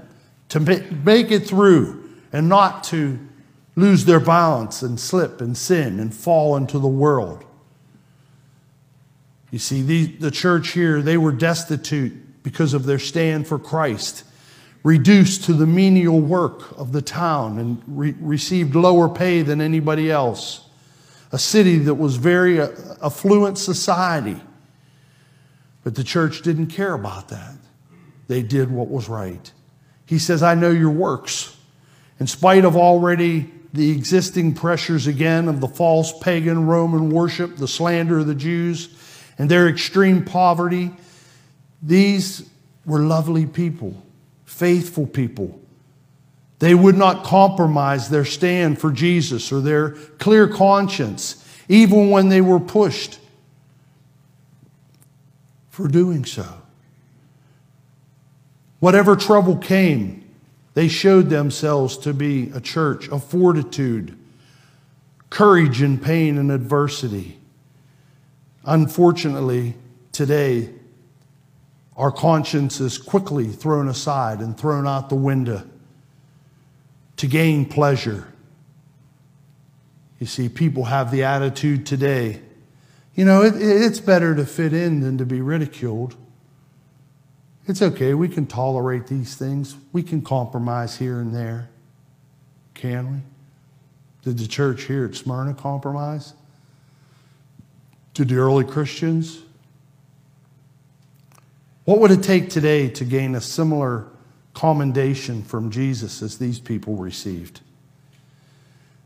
to 0.49 0.59
make 0.59 1.31
it 1.31 1.47
through 1.47 2.07
and 2.31 2.47
not 2.47 2.83
to 2.83 3.17
lose 3.75 4.05
their 4.05 4.19
balance 4.19 4.83
and 4.83 4.99
slip 4.99 5.41
and 5.41 5.57
sin 5.57 5.99
and 5.99 6.13
fall 6.13 6.55
into 6.55 6.77
the 6.77 6.87
world. 6.87 7.43
You 9.49 9.57
see, 9.57 9.81
the, 9.81 10.05
the 10.05 10.29
church 10.29 10.73
here, 10.73 11.01
they 11.01 11.17
were 11.17 11.31
destitute 11.31 12.43
because 12.43 12.75
of 12.75 12.85
their 12.85 12.99
stand 12.99 13.47
for 13.47 13.57
Christ 13.57 14.25
reduced 14.83 15.45
to 15.45 15.53
the 15.53 15.65
menial 15.65 16.19
work 16.19 16.77
of 16.77 16.91
the 16.91 17.01
town 17.01 17.57
and 17.57 17.81
re- 17.87 18.13
received 18.19 18.75
lower 18.75 19.09
pay 19.09 19.41
than 19.41 19.61
anybody 19.61 20.11
else. 20.11 20.69
A 21.31 21.39
city 21.39 21.79
that 21.79 21.95
was 21.95 22.17
very 22.17 22.61
uh, 22.61 22.69
affluent 23.01 23.57
society. 23.57 24.39
But 25.83 25.95
the 25.95 26.03
church 26.03 26.41
didn't 26.41 26.67
care 26.67 26.93
about 26.93 27.29
that. 27.29 27.55
They 28.27 28.41
did 28.41 28.71
what 28.71 28.89
was 28.89 29.09
right. 29.09 29.51
He 30.05 30.19
says, 30.19 30.43
I 30.43 30.55
know 30.55 30.69
your 30.69 30.91
works. 30.91 31.57
In 32.19 32.27
spite 32.27 32.65
of 32.65 32.75
already 32.75 33.51
the 33.73 33.91
existing 33.91 34.53
pressures 34.53 35.07
again 35.07 35.47
of 35.47 35.59
the 35.59 35.67
false 35.67 36.17
pagan 36.19 36.67
Roman 36.67 37.09
worship, 37.09 37.57
the 37.57 37.67
slander 37.67 38.19
of 38.19 38.27
the 38.27 38.35
Jews, 38.35 38.89
and 39.37 39.49
their 39.49 39.67
extreme 39.67 40.23
poverty, 40.23 40.91
these 41.81 42.47
were 42.85 42.99
lovely 42.99 43.45
people 43.45 44.03
faithful 44.53 45.07
people. 45.07 45.59
They 46.59 46.75
would 46.75 46.95
not 46.95 47.23
compromise 47.23 48.09
their 48.09 48.23
stand 48.23 48.79
for 48.79 48.91
Jesus 48.91 49.51
or 49.51 49.61
their 49.61 49.91
clear 50.19 50.47
conscience, 50.47 51.43
even 51.67 52.11
when 52.11 52.29
they 52.29 52.39
were 52.39 52.59
pushed 52.59 53.19
for 55.73 55.87
doing 55.87 56.23
so. 56.23 56.45
Whatever 58.79 59.15
trouble 59.15 59.55
came, 59.57 60.23
they 60.75 60.87
showed 60.87 61.31
themselves 61.31 61.97
to 61.97 62.13
be 62.13 62.51
a 62.53 62.61
church 62.61 63.09
of 63.09 63.23
fortitude, 63.23 64.15
courage 65.31 65.81
in 65.81 65.97
pain 65.97 66.37
and 66.37 66.51
adversity. 66.51 67.39
Unfortunately, 68.65 69.73
today, 70.11 70.69
our 71.97 72.11
conscience 72.11 72.79
is 72.79 72.99
quickly 72.99 73.47
thrown 73.47 73.87
aside 73.87 74.41
and 74.41 74.55
thrown 74.55 74.85
out 74.85 75.09
the 75.09 75.15
window 75.15 75.63
to 77.17 77.25
gain 77.25 77.65
pleasure. 77.65 78.31
You 80.19 80.27
see, 80.27 80.49
people 80.49 80.83
have 80.83 81.09
the 81.09 81.23
attitude 81.23 81.87
today 81.87 82.41
you 83.15 83.25
know, 83.25 83.43
it, 83.43 83.53
it's 83.57 83.99
better 83.99 84.35
to 84.35 84.45
fit 84.45 84.73
in 84.73 85.01
than 85.01 85.17
to 85.17 85.25
be 85.25 85.41
ridiculed. 85.41 86.15
It's 87.67 87.81
okay. 87.81 88.13
We 88.13 88.27
can 88.27 88.45
tolerate 88.45 89.07
these 89.07 89.35
things. 89.35 89.75
We 89.91 90.03
can 90.03 90.21
compromise 90.21 90.97
here 90.97 91.19
and 91.19 91.33
there. 91.33 91.69
Can 92.73 93.13
we? 93.13 93.19
Did 94.23 94.39
the 94.39 94.47
church 94.47 94.83
here 94.83 95.05
at 95.05 95.15
Smyrna 95.15 95.53
compromise? 95.53 96.33
Did 98.13 98.29
the 98.29 98.35
early 98.35 98.65
Christians? 98.65 99.41
What 101.85 101.99
would 101.99 102.11
it 102.11 102.23
take 102.23 102.49
today 102.49 102.89
to 102.89 103.05
gain 103.05 103.35
a 103.35 103.41
similar 103.41 104.07
commendation 104.53 105.43
from 105.43 105.71
Jesus 105.71 106.21
as 106.21 106.37
these 106.37 106.59
people 106.59 106.95
received? 106.95 107.61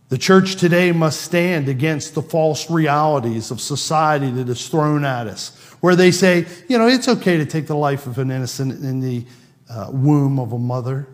The 0.10 0.17
church 0.17 0.56
today 0.56 0.93
must 0.93 1.22
stand 1.22 1.67
against 1.67 2.15
the 2.15 2.22
false 2.22 2.70
realities 2.70 3.52
of 3.52 3.60
society 3.60 4.32
that 4.32 4.48
is 4.48 4.70
thrown 4.70 5.04
at 5.04 5.28
us, 5.28 5.56
where 5.82 5.98
they 5.98 6.12
say, 6.12 6.46
you 6.70 6.78
know, 6.78 6.88
it's 6.88 7.10
okay 7.10 7.38
to 7.38 7.46
take 7.46 7.67
the 7.67 7.76
life 7.76 8.08
of 8.08 8.17
an 8.17 8.32
innocent 8.32 8.84
in 8.84 9.02
the 9.02 9.26
uh, 9.70 9.89
womb 9.91 10.39
of 10.39 10.54
a 10.54 10.58
mother. 10.58 11.08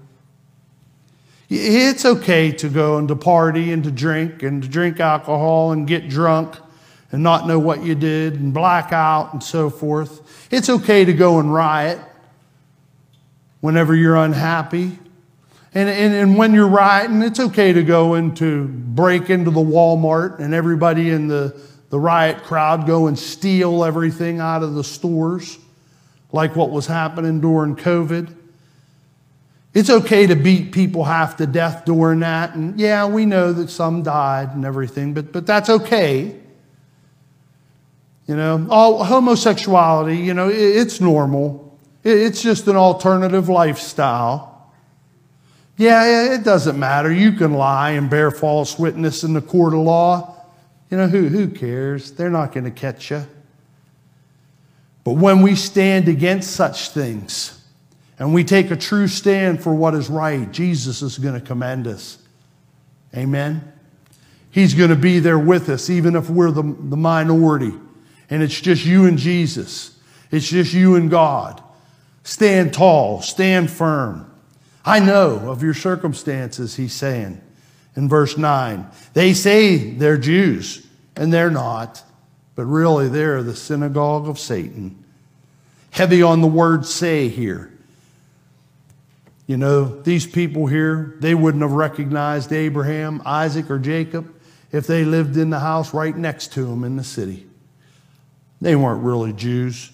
It's 1.49 2.05
okay 2.05 2.51
to 2.51 2.69
go 2.69 2.97
and 2.97 3.07
to 3.07 3.15
party 3.15 3.71
and 3.71 3.83
to 3.83 3.91
drink 3.91 4.43
and 4.43 4.61
to 4.61 4.69
drink 4.69 4.99
alcohol 4.99 5.71
and 5.71 5.87
get 5.87 6.07
drunk 6.07 6.55
and 7.11 7.21
not 7.21 7.47
know 7.47 7.59
what 7.59 7.83
you 7.83 7.95
did 7.95 8.35
and 8.35 8.53
black 8.53 8.91
out 8.91 9.33
and 9.33 9.43
so 9.43 9.69
forth. 9.69 10.47
It's 10.51 10.69
okay 10.69 11.05
to 11.05 11.13
go 11.13 11.39
and 11.39 11.53
riot 11.53 11.99
whenever 13.59 13.95
you're 13.95 14.17
unhappy. 14.17 14.97
And, 15.75 15.89
and, 15.89 16.13
and 16.13 16.37
when 16.37 16.53
you're 16.53 16.67
rioting, 16.67 17.21
it's 17.23 17.39
okay 17.39 17.73
to 17.73 17.83
go 17.83 18.13
into 18.13 18.67
break 18.67 19.29
into 19.29 19.49
the 19.49 19.59
Walmart 19.59 20.39
and 20.39 20.53
everybody 20.53 21.09
in 21.09 21.27
the, 21.27 21.59
the 21.89 21.99
riot 21.99 22.43
crowd 22.43 22.85
go 22.85 23.07
and 23.07 23.17
steal 23.17 23.83
everything 23.83 24.39
out 24.39 24.61
of 24.61 24.75
the 24.75 24.83
stores, 24.83 25.57
like 26.31 26.55
what 26.55 26.69
was 26.69 26.85
happening 26.85 27.41
during 27.41 27.75
COVID. 27.75 28.35
It's 29.73 29.89
okay 29.89 30.27
to 30.27 30.35
beat 30.35 30.71
people 30.71 31.03
half 31.03 31.37
to 31.37 31.47
death 31.47 31.85
during 31.85 32.19
that. 32.19 32.53
And 32.53 32.79
yeah, 32.79 33.07
we 33.07 33.25
know 33.25 33.51
that 33.53 33.71
some 33.71 34.03
died 34.03 34.49
and 34.53 34.65
everything, 34.65 35.15
but, 35.15 35.31
but 35.31 35.47
that's 35.47 35.69
okay. 35.69 36.39
You 38.27 38.35
know, 38.35 38.67
all 38.69 39.03
homosexuality, 39.03 40.17
you 40.17 40.35
know, 40.35 40.49
it's 40.49 41.01
normal. 41.01 41.79
It's 42.03 42.43
just 42.43 42.67
an 42.67 42.75
alternative 42.75 43.49
lifestyle. 43.49 44.52
Yeah, 45.77 46.33
it 46.33 46.43
doesn't 46.43 46.77
matter. 46.77 47.11
You 47.11 47.31
can 47.31 47.53
lie 47.53 47.91
and 47.91 48.09
bear 48.09 48.31
false 48.31 48.77
witness 48.77 49.23
in 49.23 49.33
the 49.33 49.41
court 49.41 49.73
of 49.73 49.79
law. 49.79 50.35
You 50.89 50.97
know, 50.97 51.07
who, 51.07 51.27
who 51.27 51.47
cares? 51.47 52.11
They're 52.11 52.29
not 52.29 52.53
going 52.53 52.65
to 52.65 52.71
catch 52.71 53.09
you. 53.09 53.25
But 55.03 55.13
when 55.13 55.41
we 55.41 55.55
stand 55.55 56.07
against 56.07 56.51
such 56.51 56.89
things 56.89 57.59
and 58.19 58.33
we 58.33 58.43
take 58.43 58.71
a 58.71 58.75
true 58.75 59.07
stand 59.07 59.61
for 59.61 59.73
what 59.73 59.95
is 59.95 60.09
right, 60.09 60.49
Jesus 60.51 61.01
is 61.01 61.17
going 61.17 61.33
to 61.33 61.45
commend 61.45 61.87
us. 61.87 62.19
Amen? 63.15 63.73
He's 64.51 64.75
going 64.75 64.91
to 64.91 64.95
be 64.95 65.19
there 65.19 65.39
with 65.39 65.69
us, 65.69 65.89
even 65.89 66.15
if 66.15 66.29
we're 66.29 66.51
the, 66.51 66.61
the 66.61 66.97
minority 66.97 67.73
and 68.29 68.41
it's 68.41 68.59
just 68.59 68.85
you 68.85 69.05
and 69.05 69.17
Jesus. 69.17 69.97
It's 70.31 70.49
just 70.49 70.73
you 70.73 70.95
and 70.95 71.09
God. 71.09 71.61
Stand 72.23 72.73
tall, 72.73 73.21
stand 73.21 73.69
firm. 73.69 74.32
I 74.85 74.99
know 74.99 75.49
of 75.49 75.63
your 75.63 75.73
circumstances, 75.73 76.75
he's 76.75 76.93
saying 76.93 77.41
in 77.95 78.09
verse 78.09 78.37
9. 78.37 78.87
They 79.13 79.33
say 79.33 79.91
they're 79.91 80.17
Jews, 80.17 80.85
and 81.15 81.31
they're 81.31 81.51
not, 81.51 82.03
but 82.55 82.65
really 82.65 83.07
they're 83.07 83.43
the 83.43 83.55
synagogue 83.55 84.27
of 84.27 84.39
Satan. 84.39 85.03
Heavy 85.91 86.21
on 86.21 86.41
the 86.41 86.47
word 86.47 86.85
say 86.85 87.29
here. 87.29 87.71
You 89.45 89.57
know, 89.57 90.01
these 90.01 90.25
people 90.25 90.67
here, 90.67 91.15
they 91.19 91.35
wouldn't 91.35 91.61
have 91.61 91.73
recognized 91.73 92.51
Abraham, 92.51 93.21
Isaac, 93.25 93.69
or 93.69 93.77
Jacob 93.77 94.33
if 94.71 94.87
they 94.87 95.05
lived 95.05 95.37
in 95.37 95.49
the 95.49 95.59
house 95.59 95.93
right 95.93 96.15
next 96.15 96.53
to 96.53 96.65
them 96.65 96.83
in 96.83 96.95
the 96.95 97.03
city. 97.03 97.45
They 98.61 98.75
weren't 98.75 99.03
really 99.03 99.33
Jews. 99.33 99.91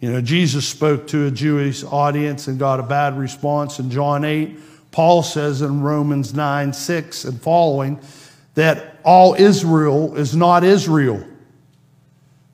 You 0.00 0.10
know, 0.10 0.22
Jesus 0.22 0.66
spoke 0.66 1.06
to 1.08 1.26
a 1.26 1.30
Jewish 1.30 1.84
audience 1.84 2.48
and 2.48 2.58
got 2.58 2.80
a 2.80 2.82
bad 2.82 3.18
response 3.18 3.78
in 3.78 3.90
John 3.90 4.24
8. 4.24 4.58
Paul 4.92 5.22
says 5.22 5.60
in 5.60 5.82
Romans 5.82 6.34
9 6.34 6.72
6 6.72 7.24
and 7.26 7.40
following 7.40 8.00
that 8.54 8.96
all 9.04 9.34
Israel 9.34 10.16
is 10.16 10.34
not 10.34 10.64
Israel. 10.64 11.24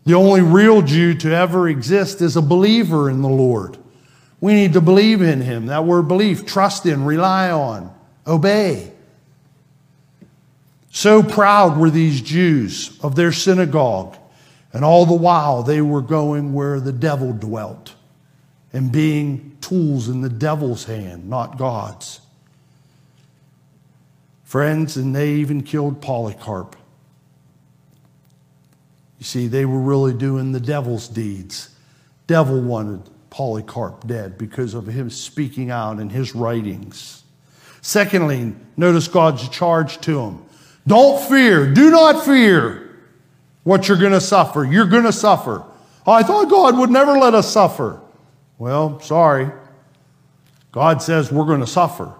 The 0.04 0.14
only 0.14 0.42
real 0.42 0.82
Jew 0.82 1.14
to 1.14 1.34
ever 1.34 1.68
exist 1.68 2.20
is 2.20 2.36
a 2.36 2.42
believer 2.42 3.08
in 3.08 3.22
the 3.22 3.28
Lord. 3.28 3.78
We 4.40 4.52
need 4.54 4.72
to 4.74 4.80
believe 4.80 5.22
in 5.22 5.40
him. 5.40 5.66
That 5.66 5.84
word 5.84 6.08
belief, 6.08 6.46
trust 6.46 6.84
in, 6.84 7.04
rely 7.04 7.50
on, 7.50 7.94
obey. 8.26 8.92
So 10.90 11.22
proud 11.22 11.78
were 11.78 11.90
these 11.90 12.20
Jews 12.20 12.98
of 13.02 13.16
their 13.16 13.32
synagogue 13.32 14.16
and 14.76 14.84
all 14.84 15.06
the 15.06 15.14
while, 15.14 15.62
they 15.62 15.80
were 15.80 16.02
going 16.02 16.52
where 16.52 16.80
the 16.80 16.92
devil 16.92 17.32
dwelt 17.32 17.94
and 18.74 18.92
being 18.92 19.56
tools 19.62 20.10
in 20.10 20.20
the 20.20 20.28
devil's 20.28 20.84
hand, 20.84 21.30
not 21.30 21.56
God's. 21.56 22.20
Friends, 24.44 24.98
and 24.98 25.16
they 25.16 25.30
even 25.36 25.62
killed 25.62 26.02
Polycarp. 26.02 26.76
You 29.18 29.24
see, 29.24 29.46
they 29.46 29.64
were 29.64 29.80
really 29.80 30.12
doing 30.12 30.52
the 30.52 30.60
devil's 30.60 31.08
deeds. 31.08 31.70
Devil 32.26 32.60
wanted 32.60 33.00
Polycarp 33.30 34.06
dead 34.06 34.36
because 34.36 34.74
of 34.74 34.86
him 34.86 35.08
speaking 35.08 35.70
out 35.70 36.00
in 36.00 36.10
his 36.10 36.34
writings. 36.34 37.24
Secondly, 37.80 38.54
notice 38.76 39.08
God's 39.08 39.48
charge 39.48 40.02
to 40.02 40.20
him. 40.20 40.44
Don't 40.86 41.26
fear. 41.30 41.72
Do 41.72 41.90
not 41.90 42.26
fear 42.26 42.85
what 43.66 43.88
you're 43.88 43.98
going 43.98 44.12
to 44.12 44.20
suffer. 44.20 44.64
You're 44.64 44.86
going 44.86 45.02
to 45.02 45.12
suffer. 45.12 45.64
I 46.06 46.22
thought 46.22 46.48
God 46.48 46.78
would 46.78 46.88
never 46.88 47.18
let 47.18 47.34
us 47.34 47.50
suffer. 47.50 48.00
Well, 48.58 49.00
sorry. 49.00 49.50
God 50.70 51.02
says 51.02 51.32
we're 51.32 51.46
going 51.46 51.62
to 51.62 51.66
suffer. 51.66 52.14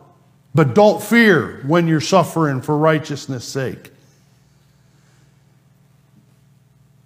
But 0.57 0.75
don't 0.75 1.01
fear 1.01 1.63
when 1.65 1.87
you're 1.87 2.01
suffering 2.01 2.63
for 2.63 2.77
righteousness' 2.77 3.45
sake. 3.45 3.93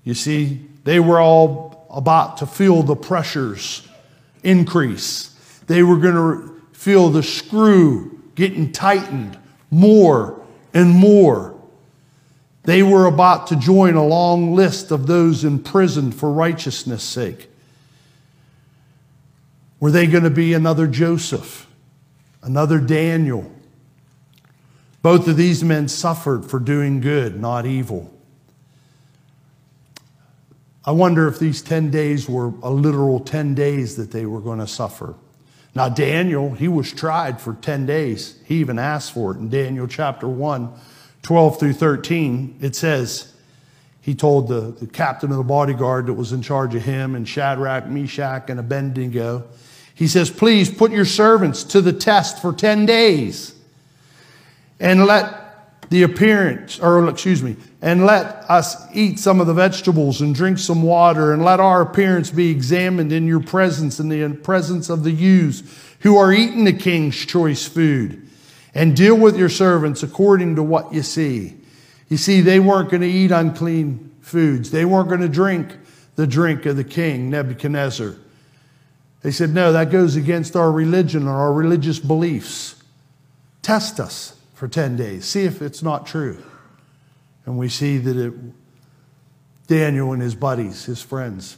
You 0.05 0.15
see, 0.15 0.67
they 0.85 1.01
were 1.01 1.21
all 1.21 1.87
about 1.91 2.39
to 2.39 2.47
feel 2.47 2.83
the 2.83 2.97
pressures 2.97 3.87
increase. 4.43 5.37
They 5.67 5.83
were 5.83 5.99
going 5.99 6.15
to 6.15 6.63
feel 6.73 7.11
the 7.11 7.23
screw 7.23 8.23
getting 8.37 8.73
tightened 8.73 9.39
more 9.71 10.43
and 10.73 10.89
more. 10.89 11.60
They 12.65 12.83
were 12.83 13.07
about 13.07 13.47
to 13.49 13.57
join 13.57 13.95
a 13.95 14.07
long 14.07 14.55
list 14.55 14.91
of 14.91 15.07
those 15.07 15.45
imprisoned 15.45 16.15
for 16.15 16.31
righteousness' 16.31 17.03
sake. 17.03 17.49
Were 19.79 19.91
they 19.91 20.07
going 20.07 20.25
to 20.25 20.31
be 20.31 20.53
another 20.53 20.87
Joseph, 20.87 21.67
another 22.43 22.79
Daniel? 22.79 23.51
Both 25.03 25.27
of 25.27 25.39
these 25.39 25.65
men 25.65 25.89
suffered 25.89 26.45
for 26.45 26.61
doing 26.61 27.01
good, 27.01 27.41
not 27.41 27.65
evil. 27.65 28.13
I 30.85 30.93
wonder 30.93 31.29
if 31.29 31.39
these 31.39 31.63
10 31.63 31.91
days 31.91 32.29
were 32.29 32.53
a 32.63 32.71
literal 32.71 33.21
10 33.21 33.55
days 33.55 33.97
that 33.97 34.11
they 34.11 34.27
were 34.27 34.41
going 34.41 34.59
to 34.59 34.67
suffer. 34.67 35.15
Now, 35.75 35.89
Daniel, 35.89 36.53
he 36.53 36.69
was 36.69 36.93
tried 36.93 37.41
for 37.41 37.55
10 37.55 37.87
days. 37.87 38.39
He 38.45 38.57
even 38.57 38.79
asked 38.79 39.13
for 39.13 39.33
it 39.33 39.39
in 39.39 39.49
Daniel 39.49 39.87
chapter 39.87 40.29
1 40.29 40.73
12 41.23 41.61
through 41.61 41.73
13, 41.75 42.59
it 42.61 42.75
says, 42.75 43.33
he 44.01 44.15
told 44.15 44.49
the, 44.49 44.73
the 44.73 44.87
captain 44.87 45.31
of 45.31 45.37
the 45.37 45.45
bodyguard 45.45 46.07
that 46.07 46.15
was 46.15 46.33
in 46.33 46.43
charge 46.43 46.75
of 46.75 46.83
him 46.83 47.15
and 47.15 47.29
Shadrach, 47.29 47.87
Meshach, 47.87 48.49
and 48.49 48.59
Abednego, 48.59 49.45
he 49.95 50.09
says, 50.09 50.31
Please 50.31 50.71
put 50.71 50.91
your 50.91 51.05
servants 51.05 51.63
to 51.65 51.81
the 51.83 51.93
test 51.93 52.41
for 52.41 52.53
10 52.53 52.87
days 52.87 53.55
and 54.79 55.05
let 55.05 55.89
the 55.91 56.05
appearance, 56.05 56.79
or 56.79 57.07
excuse 57.09 57.43
me, 57.43 57.57
and 57.83 58.07
let 58.07 58.27
us 58.49 58.77
eat 58.95 59.19
some 59.19 59.41
of 59.41 59.47
the 59.47 59.53
vegetables 59.53 60.21
and 60.21 60.35
drink 60.35 60.57
some 60.57 60.83
water, 60.83 61.33
and 61.33 61.45
let 61.45 61.61
our 61.61 61.83
appearance 61.83 62.31
be 62.31 62.51
examined 62.51 63.13
in 63.13 63.27
your 63.27 63.41
presence, 63.41 64.01
in 64.01 64.09
the 64.09 64.35
presence 64.37 64.89
of 64.89 65.03
the 65.03 65.11
youths 65.11 65.63
who 66.01 66.17
are 66.17 66.33
eating 66.33 66.65
the 66.65 66.73
king's 66.73 67.17
choice 67.17 67.67
food 67.67 68.30
and 68.75 68.97
deal 68.97 69.17
with 69.17 69.37
your 69.37 69.49
servants 69.49 70.03
according 70.03 70.57
to 70.57 70.63
what 70.63 70.93
you 70.93 71.03
see. 71.03 71.57
You 72.09 72.17
see, 72.17 72.41
they 72.41 72.61
weren't 72.61 72.91
going 72.91 73.03
to 73.03 73.09
eat 73.09 73.31
unclean 73.31 74.15
foods, 74.21 74.71
they 74.71 74.85
weren't 74.85 75.09
going 75.09 75.21
to 75.21 75.29
drink 75.29 75.77
the 76.17 76.27
drink 76.27 76.67
of 76.67 76.77
the 76.77 76.85
king, 76.85 77.31
Nebuchadnezzar. 77.31 78.15
They 79.23 79.31
said, 79.31 79.51
No, 79.51 79.73
that 79.73 79.91
goes 79.91 80.17
against 80.17 80.57
our 80.57 80.71
religion 80.71 81.27
or 81.27 81.37
our 81.37 81.53
religious 81.53 81.99
beliefs. 81.99 82.83
Test 83.63 84.01
us 84.01 84.37
for 84.55 84.69
10 84.69 84.97
days, 84.97 85.25
see 85.25 85.45
if 85.45 85.63
it's 85.63 85.83
not 85.83 86.07
true. 86.07 86.43
And 87.47 87.59
we 87.59 87.69
see 87.69 87.99
that 87.99 88.17
it, 88.17 88.35
Daniel 89.67 90.13
and 90.13 90.21
his 90.21 90.35
buddies, 90.35 90.85
his 90.85 91.03
friends, 91.03 91.57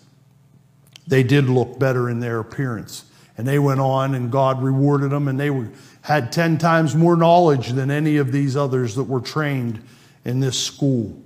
they 1.06 1.22
did 1.22 1.48
look 1.48 1.78
better 1.78 2.08
in 2.08 2.20
their 2.20 2.38
appearance. 2.38 3.04
And 3.36 3.46
they 3.46 3.58
went 3.58 3.80
on, 3.80 4.14
and 4.14 4.30
God 4.30 4.62
rewarded 4.62 5.10
them, 5.10 5.26
and 5.26 5.40
they 5.40 5.50
were, 5.50 5.70
had 6.02 6.32
10 6.32 6.58
times 6.58 6.94
more 6.94 7.16
knowledge 7.16 7.70
than 7.70 7.90
any 7.90 8.16
of 8.16 8.32
these 8.32 8.56
others 8.56 8.94
that 8.96 9.04
were 9.04 9.20
trained 9.20 9.82
in 10.24 10.40
this 10.40 10.58
school. 10.58 11.16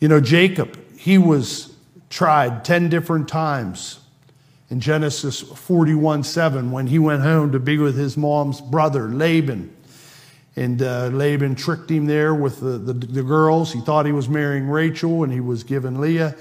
You 0.00 0.08
know, 0.08 0.20
Jacob, 0.20 0.78
he 0.98 1.18
was 1.18 1.74
tried 2.10 2.64
10 2.64 2.88
different 2.88 3.28
times 3.28 4.00
in 4.70 4.80
Genesis 4.80 5.40
41 5.40 6.24
7 6.24 6.70
when 6.70 6.86
he 6.86 6.98
went 6.98 7.22
home 7.22 7.52
to 7.52 7.58
be 7.58 7.78
with 7.78 7.96
his 7.96 8.16
mom's 8.16 8.60
brother, 8.60 9.08
Laban. 9.08 9.74
And 10.56 10.80
uh, 10.82 11.08
Laban 11.08 11.56
tricked 11.56 11.90
him 11.90 12.06
there 12.06 12.34
with 12.34 12.60
the, 12.60 12.78
the, 12.78 12.92
the, 12.92 13.22
girls. 13.22 13.72
He 13.72 13.80
thought 13.80 14.06
he 14.06 14.12
was 14.12 14.28
marrying 14.28 14.68
Rachel 14.68 15.24
and 15.24 15.32
he 15.32 15.40
was 15.40 15.64
given 15.64 16.00
Leah. 16.00 16.36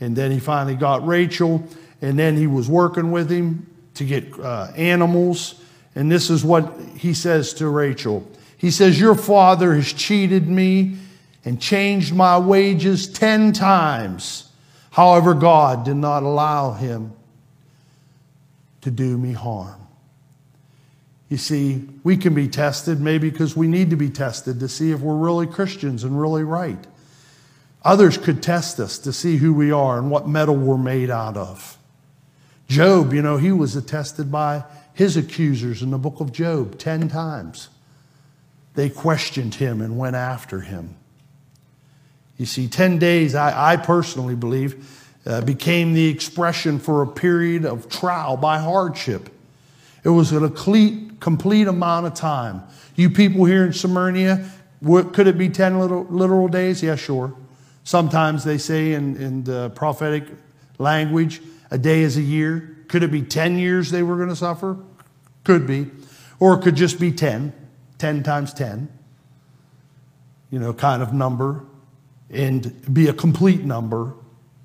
And 0.00 0.16
then 0.16 0.32
he 0.32 0.40
finally 0.40 0.74
got 0.74 1.06
Rachel. 1.06 1.64
And 2.00 2.18
then 2.18 2.36
he 2.36 2.48
was 2.48 2.68
working 2.68 3.12
with 3.12 3.30
him 3.30 3.68
to 3.94 4.04
get 4.04 4.36
uh, 4.40 4.72
animals. 4.74 5.61
And 5.94 6.10
this 6.10 6.30
is 6.30 6.44
what 6.44 6.78
he 6.96 7.14
says 7.14 7.52
to 7.54 7.68
Rachel 7.68 8.26
He 8.56 8.70
says, 8.70 8.98
Your 8.98 9.14
father 9.14 9.74
has 9.74 9.92
cheated 9.92 10.48
me 10.48 10.96
and 11.44 11.60
changed 11.60 12.14
my 12.14 12.38
wages 12.38 13.08
10 13.08 13.52
times. 13.52 14.50
However, 14.90 15.34
God 15.34 15.84
did 15.84 15.96
not 15.96 16.22
allow 16.22 16.72
him 16.72 17.12
to 18.82 18.90
do 18.90 19.16
me 19.16 19.32
harm. 19.32 19.80
You 21.28 21.38
see, 21.38 21.88
we 22.04 22.18
can 22.18 22.34
be 22.34 22.46
tested 22.46 23.00
maybe 23.00 23.30
because 23.30 23.56
we 23.56 23.66
need 23.66 23.88
to 23.90 23.96
be 23.96 24.10
tested 24.10 24.60
to 24.60 24.68
see 24.68 24.90
if 24.90 25.00
we're 25.00 25.16
really 25.16 25.46
Christians 25.46 26.04
and 26.04 26.20
really 26.20 26.44
right. 26.44 26.86
Others 27.84 28.18
could 28.18 28.42
test 28.42 28.78
us 28.78 28.98
to 28.98 29.12
see 29.12 29.38
who 29.38 29.54
we 29.54 29.72
are 29.72 29.98
and 29.98 30.10
what 30.10 30.28
metal 30.28 30.54
we're 30.54 30.76
made 30.76 31.10
out 31.10 31.36
of. 31.36 31.78
Job, 32.68 33.12
you 33.12 33.22
know, 33.22 33.38
he 33.38 33.50
was 33.50 33.74
attested 33.74 34.30
by 34.30 34.64
his 34.94 35.16
accusers 35.16 35.82
in 35.82 35.90
the 35.90 35.98
book 35.98 36.20
of 36.20 36.32
Job 36.32 36.78
10 36.78 37.08
times. 37.08 37.68
They 38.74 38.88
questioned 38.88 39.54
him 39.56 39.80
and 39.80 39.98
went 39.98 40.16
after 40.16 40.60
him. 40.60 40.96
You 42.38 42.46
see, 42.46 42.68
10 42.68 42.98
days, 42.98 43.34
I, 43.34 43.74
I 43.74 43.76
personally 43.76 44.34
believe, 44.34 45.08
uh, 45.26 45.42
became 45.42 45.92
the 45.92 46.08
expression 46.08 46.78
for 46.78 47.02
a 47.02 47.06
period 47.06 47.64
of 47.64 47.88
trial 47.88 48.36
by 48.36 48.58
hardship. 48.58 49.28
It 50.04 50.08
was 50.08 50.32
a 50.32 50.40
complete, 50.40 51.20
complete 51.20 51.68
amount 51.68 52.06
of 52.06 52.14
time. 52.14 52.62
You 52.96 53.10
people 53.10 53.44
here 53.44 53.64
in 53.64 53.72
Smyrna, 53.72 54.50
what, 54.80 55.12
could 55.12 55.26
it 55.26 55.38
be 55.38 55.48
10 55.48 55.78
literal, 55.78 56.04
literal 56.04 56.48
days? 56.48 56.82
Yeah, 56.82 56.96
sure. 56.96 57.34
Sometimes 57.84 58.44
they 58.44 58.58
say 58.58 58.92
in, 58.92 59.16
in 59.16 59.44
the 59.44 59.70
prophetic 59.70 60.24
language, 60.78 61.40
a 61.70 61.78
day 61.78 62.02
is 62.02 62.16
a 62.16 62.22
year. 62.22 62.76
Could 62.92 63.02
it 63.02 63.10
be 63.10 63.22
10 63.22 63.58
years 63.58 63.90
they 63.90 64.02
were 64.02 64.16
going 64.16 64.28
to 64.28 64.36
suffer? 64.36 64.76
Could 65.44 65.66
be. 65.66 65.90
Or 66.38 66.52
it 66.58 66.62
could 66.62 66.76
just 66.76 67.00
be 67.00 67.10
10, 67.10 67.54
10 67.96 68.22
times 68.22 68.52
10, 68.52 68.86
you 70.50 70.58
know, 70.58 70.74
kind 70.74 71.02
of 71.02 71.14
number, 71.14 71.64
and 72.28 72.92
be 72.92 73.08
a 73.08 73.14
complete 73.14 73.64
number 73.64 74.12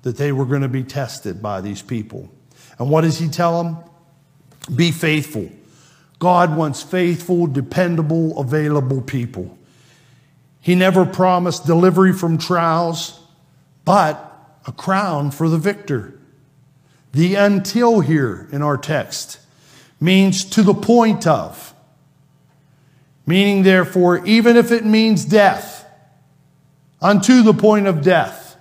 that 0.02 0.18
they 0.18 0.30
were 0.30 0.44
going 0.44 0.60
to 0.60 0.68
be 0.68 0.82
tested 0.82 1.40
by 1.40 1.62
these 1.62 1.80
people. 1.80 2.28
And 2.78 2.90
what 2.90 3.00
does 3.00 3.18
he 3.18 3.28
tell 3.28 3.62
them? 3.62 3.78
Be 4.76 4.92
faithful. 4.92 5.50
God 6.18 6.54
wants 6.54 6.82
faithful, 6.82 7.46
dependable, 7.46 8.38
available 8.38 9.00
people. 9.00 9.56
He 10.60 10.74
never 10.74 11.06
promised 11.06 11.64
delivery 11.64 12.12
from 12.12 12.36
trials, 12.36 13.18
but 13.86 14.60
a 14.66 14.72
crown 14.72 15.30
for 15.30 15.48
the 15.48 15.56
victor. 15.56 16.20
The 17.12 17.34
until 17.36 18.00
here 18.00 18.48
in 18.52 18.62
our 18.62 18.76
text 18.76 19.38
means 20.00 20.44
to 20.44 20.62
the 20.62 20.74
point 20.74 21.26
of, 21.26 21.74
meaning, 23.26 23.62
therefore, 23.62 24.24
even 24.26 24.56
if 24.56 24.70
it 24.70 24.84
means 24.84 25.24
death, 25.24 25.86
unto 27.00 27.42
the 27.42 27.54
point 27.54 27.86
of 27.86 28.02
death, 28.02 28.56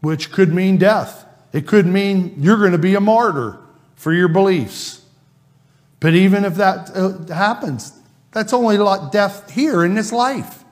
which 0.00 0.30
could 0.30 0.52
mean 0.52 0.76
death. 0.76 1.24
It 1.52 1.66
could 1.66 1.86
mean 1.86 2.34
you're 2.38 2.58
going 2.58 2.72
to 2.72 2.78
be 2.78 2.94
a 2.94 3.00
martyr 3.00 3.58
for 3.94 4.12
your 4.12 4.28
beliefs. 4.28 5.02
But 6.00 6.14
even 6.14 6.44
if 6.44 6.56
that 6.56 6.90
uh, 6.94 7.32
happens, 7.32 7.92
that's 8.32 8.52
only 8.52 8.76
death 9.10 9.50
here 9.50 9.84
in 9.84 9.94
this 9.94 10.12
life. 10.12 10.64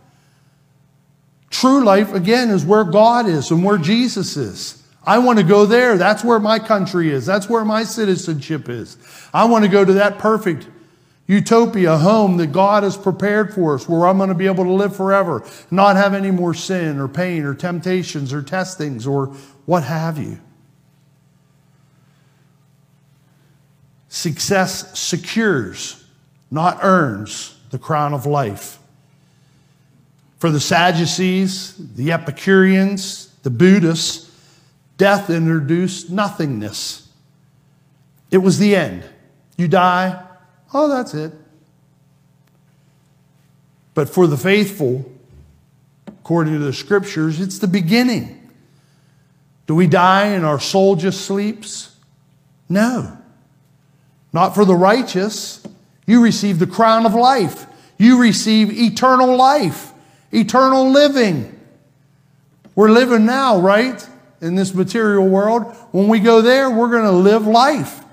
True 1.50 1.84
life, 1.84 2.12
again, 2.12 2.50
is 2.50 2.64
where 2.64 2.84
God 2.84 3.26
is 3.26 3.50
and 3.50 3.64
where 3.64 3.78
Jesus 3.78 4.36
is. 4.36 4.81
I 5.04 5.18
want 5.18 5.38
to 5.38 5.44
go 5.44 5.66
there. 5.66 5.98
That's 5.98 6.22
where 6.22 6.38
my 6.38 6.58
country 6.58 7.10
is. 7.10 7.26
That's 7.26 7.48
where 7.48 7.64
my 7.64 7.84
citizenship 7.84 8.68
is. 8.68 8.96
I 9.34 9.44
want 9.46 9.64
to 9.64 9.70
go 9.70 9.84
to 9.84 9.92
that 9.94 10.18
perfect 10.18 10.68
utopia 11.26 11.96
home 11.96 12.36
that 12.36 12.48
God 12.48 12.82
has 12.82 12.96
prepared 12.96 13.54
for 13.54 13.74
us 13.74 13.88
where 13.88 14.06
I'm 14.06 14.18
going 14.18 14.28
to 14.28 14.34
be 14.34 14.46
able 14.46 14.64
to 14.64 14.72
live 14.72 14.94
forever, 14.94 15.44
not 15.70 15.96
have 15.96 16.14
any 16.14 16.30
more 16.30 16.54
sin 16.54 16.98
or 16.98 17.08
pain 17.08 17.44
or 17.44 17.54
temptations 17.54 18.32
or 18.32 18.42
testings 18.42 19.06
or 19.06 19.26
what 19.66 19.84
have 19.84 20.18
you. 20.18 20.38
Success 24.08 24.98
secures, 24.98 26.04
not 26.50 26.78
earns, 26.82 27.58
the 27.70 27.78
crown 27.78 28.12
of 28.12 28.26
life. 28.26 28.78
For 30.38 30.50
the 30.50 30.60
Sadducees, 30.60 31.76
the 31.94 32.12
Epicureans, 32.12 33.32
the 33.42 33.50
Buddhists, 33.50 34.31
death 34.96 35.30
introduced 35.30 36.10
nothingness. 36.10 37.08
It 38.30 38.38
was 38.38 38.58
the 38.58 38.74
end. 38.76 39.04
You 39.56 39.68
die, 39.68 40.22
oh, 40.72 40.88
that's 40.88 41.14
it. 41.14 41.32
But 43.94 44.08
for 44.08 44.26
the 44.26 44.38
faithful, 44.38 45.10
according 46.06 46.54
to 46.54 46.58
the 46.58 46.72
scriptures, 46.72 47.40
it's 47.40 47.58
the 47.58 47.68
beginning. 47.68 48.50
Do 49.66 49.74
we 49.74 49.86
die 49.86 50.28
and 50.28 50.44
our 50.44 50.60
soul 50.60 50.96
just 50.96 51.22
sleeps? 51.22 51.94
No. 52.68 53.18
Not 54.32 54.54
for 54.54 54.64
the 54.64 54.74
righteous. 54.74 55.62
You 56.06 56.22
receive 56.22 56.58
the 56.58 56.66
crown 56.66 57.06
of 57.06 57.14
life. 57.14 57.66
You 57.98 58.20
receive 58.20 58.72
eternal 58.72 59.36
life, 59.36 59.92
eternal 60.32 60.90
living. 60.90 61.58
We're 62.74 62.90
living 62.90 63.26
now, 63.26 63.60
right? 63.60 64.06
In 64.42 64.56
this 64.56 64.74
material 64.74 65.26
world. 65.26 65.74
When 65.92 66.08
we 66.08 66.18
go 66.20 66.42
there, 66.42 66.68
we're 66.68 66.90
going 66.90 67.04
to 67.04 67.12
live 67.12 67.46
life, 67.46 68.04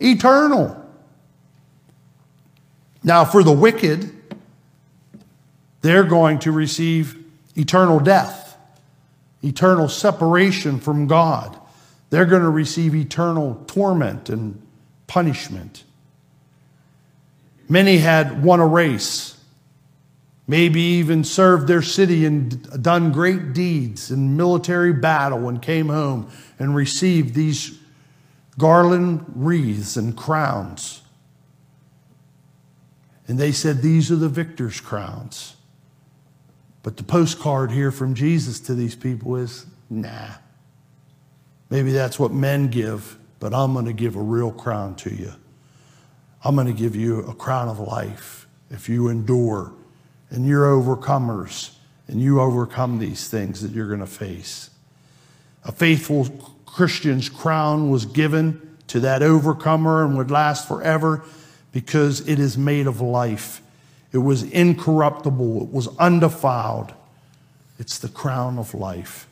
eternal. 0.00 0.82
Now, 3.02 3.24
for 3.24 3.42
the 3.42 3.52
wicked, 3.52 4.12
they're 5.82 6.04
going 6.04 6.38
to 6.40 6.52
receive 6.52 7.22
eternal 7.56 8.00
death, 8.00 8.56
eternal 9.42 9.88
separation 9.88 10.80
from 10.80 11.06
God. 11.06 11.58
They're 12.10 12.26
going 12.26 12.42
to 12.42 12.50
receive 12.50 12.94
eternal 12.94 13.62
torment 13.66 14.28
and 14.28 14.60
punishment. 15.06 15.84
Many 17.68 17.98
had 17.98 18.42
won 18.42 18.60
a 18.60 18.66
race, 18.66 19.35
maybe 20.46 20.80
even 20.80 21.24
served 21.24 21.66
their 21.66 21.82
city 21.82 22.24
and 22.24 22.82
done 22.82 23.10
great 23.10 23.52
deeds 23.52 24.10
in 24.10 24.36
military 24.36 24.92
battle 24.92 25.48
and 25.48 25.60
came 25.60 25.88
home 25.88 26.30
and 26.58 26.74
received 26.74 27.34
these 27.34 27.78
garland 28.58 29.24
wreaths 29.34 29.96
and 29.96 30.16
crowns. 30.16 31.02
And 33.28 33.38
they 33.38 33.52
said, 33.52 33.82
These 33.82 34.12
are 34.12 34.16
the 34.16 34.28
victor's 34.28 34.80
crowns. 34.80 35.56
But 36.82 36.96
the 36.96 37.02
postcard 37.02 37.72
here 37.72 37.90
from 37.90 38.14
Jesus 38.14 38.60
to 38.60 38.74
these 38.74 38.94
people 38.94 39.36
is, 39.36 39.66
Nah. 39.90 40.30
Maybe 41.68 41.90
that's 41.90 42.16
what 42.16 42.32
men 42.32 42.68
give, 42.68 43.18
but 43.40 43.52
I'm 43.52 43.72
going 43.72 43.86
to 43.86 43.92
give 43.92 44.14
a 44.14 44.22
real 44.22 44.52
crown 44.52 44.94
to 44.96 45.12
you. 45.12 45.32
I'm 46.44 46.54
going 46.54 46.68
to 46.68 46.72
give 46.72 46.94
you 46.94 47.20
a 47.22 47.34
crown 47.34 47.68
of 47.68 47.80
life 47.80 48.46
if 48.70 48.88
you 48.88 49.08
endure 49.08 49.72
and 50.30 50.46
you're 50.46 50.66
overcomers 50.66 51.70
and 52.08 52.20
you 52.20 52.40
overcome 52.40 52.98
these 52.98 53.28
things 53.28 53.62
that 53.62 53.72
you're 53.72 53.88
going 53.88 54.00
to 54.00 54.06
face. 54.06 54.70
A 55.64 55.72
faithful 55.72 56.26
Christian's 56.64 57.28
crown 57.28 57.90
was 57.90 58.06
given 58.06 58.76
to 58.88 59.00
that 59.00 59.22
overcomer 59.22 60.04
and 60.04 60.16
would 60.16 60.30
last 60.30 60.68
forever 60.68 61.24
because 61.72 62.26
it 62.28 62.38
is 62.38 62.56
made 62.56 62.86
of 62.86 63.00
life. 63.00 63.60
It 64.12 64.18
was 64.18 64.44
incorruptible, 64.44 65.62
it 65.62 65.72
was 65.72 65.88
undefiled. 65.98 66.94
It's 67.78 67.98
the 67.98 68.08
crown 68.08 68.58
of 68.58 68.72
life. 68.72 69.28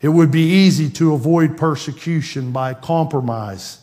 It 0.00 0.08
would 0.10 0.30
be 0.30 0.42
easy 0.42 0.88
to 0.90 1.14
avoid 1.14 1.56
persecution 1.56 2.52
by 2.52 2.74
compromise. 2.74 3.80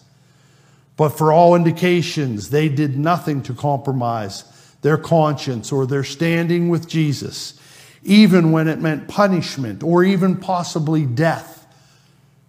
But 0.95 1.09
for 1.09 1.33
all 1.33 1.55
indications, 1.55 2.49
they 2.49 2.69
did 2.69 2.97
nothing 2.97 3.41
to 3.43 3.53
compromise 3.53 4.43
their 4.83 4.97
conscience 4.97 5.71
or 5.71 5.87
their 5.87 6.03
standing 6.03 6.69
with 6.69 6.87
Jesus, 6.87 7.59
even 8.03 8.51
when 8.51 8.67
it 8.67 8.79
meant 8.79 9.07
punishment 9.07 9.81
or 9.81 10.03
even 10.03 10.37
possibly 10.37 11.05
death 11.05 11.65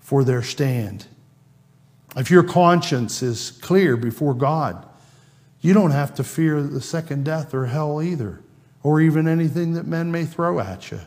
for 0.01 0.23
their 0.23 0.43
stand. 0.43 1.07
if 2.17 2.31
your 2.31 2.43
conscience 2.43 3.23
is 3.23 3.53
clear 3.63 3.97
before 3.97 4.35
God, 4.35 4.87
you 5.61 5.73
don't 5.73 5.93
have 5.93 6.15
to 6.17 6.25
fear 6.25 6.63
the 6.63 6.81
second 6.81 7.25
death 7.25 7.55
or 7.55 7.67
hell 7.67 8.03
either, 8.03 8.41
or 8.83 9.01
even 9.01 9.27
anything 9.27 9.73
that 9.73 9.87
men 9.87 10.13
may 10.13 10.25
throw 10.25 10.61
at 10.61 10.91
you. 10.91 11.01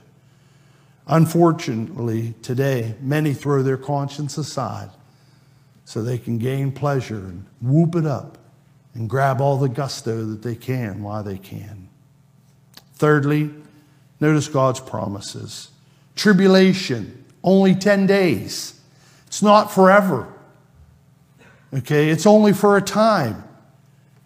Unfortunately, 1.05 2.33
today, 2.41 2.95
many 2.99 3.33
throw 3.33 3.63
their 3.63 3.77
conscience 3.77 4.37
aside 4.37 4.89
so 5.85 6.01
they 6.01 6.17
can 6.17 6.37
gain 6.37 6.71
pleasure 6.71 7.19
and 7.19 7.45
whoop 7.61 7.95
it 7.95 8.05
up 8.05 8.36
and 8.97 9.07
grab 9.07 9.39
all 9.39 9.57
the 9.57 9.69
gusto 9.69 10.25
that 10.25 10.41
they 10.41 10.55
can 10.55 11.03
while 11.03 11.23
they 11.23 11.37
can. 11.37 11.87
Thirdly, 12.95 13.51
notice 14.19 14.47
God's 14.47 14.79
promises. 14.79 15.69
Tribulation, 16.15 17.23
only 17.43 17.75
10 17.75 18.07
days. 18.07 18.81
It's 19.27 19.43
not 19.43 19.71
forever. 19.71 20.33
Okay, 21.73 22.09
it's 22.09 22.25
only 22.25 22.53
for 22.53 22.75
a 22.75 22.81
time. 22.81 23.43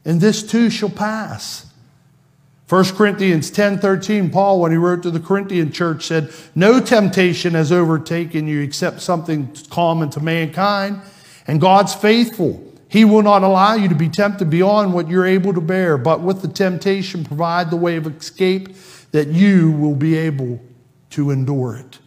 And 0.05 0.22
this 0.22 0.41
too 0.41 0.69
shall 0.69 0.89
pass. 0.89 1.65
1 2.69 2.95
Corinthians 2.95 3.51
10:13 3.51 4.32
Paul 4.32 4.61
when 4.61 4.72
he 4.72 4.78
wrote 4.78 5.03
to 5.03 5.11
the 5.11 5.19
Corinthian 5.19 5.74
church 5.74 6.07
said, 6.07 6.32
"No 6.55 6.80
temptation 6.80 7.53
has 7.53 7.69
overtaken 7.69 8.47
you 8.47 8.61
except 8.61 9.01
something 9.01 9.53
common 9.69 10.09
to 10.11 10.22
mankind, 10.22 11.01
and 11.45 11.59
God's 11.59 11.93
faithful. 11.93 12.70
He 12.91 13.05
will 13.05 13.21
not 13.21 13.41
allow 13.41 13.75
you 13.75 13.87
to 13.87 13.95
be 13.95 14.09
tempted 14.09 14.49
beyond 14.49 14.93
what 14.93 15.07
you're 15.07 15.25
able 15.25 15.53
to 15.53 15.61
bear, 15.61 15.97
but 15.97 16.19
with 16.19 16.41
the 16.41 16.49
temptation 16.49 17.23
provide 17.23 17.69
the 17.69 17.77
way 17.77 17.95
of 17.95 18.05
escape 18.05 18.75
that 19.11 19.29
you 19.29 19.71
will 19.71 19.95
be 19.95 20.17
able 20.17 20.59
to 21.11 21.31
endure 21.31 21.77
it." 21.77 21.99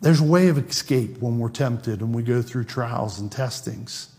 There's 0.00 0.20
a 0.20 0.24
way 0.24 0.46
of 0.46 0.58
escape 0.58 1.18
when 1.18 1.40
we're 1.40 1.48
tempted 1.48 2.02
and 2.02 2.14
we 2.14 2.22
go 2.22 2.40
through 2.40 2.64
trials 2.64 3.18
and 3.18 3.32
testings. 3.32 4.10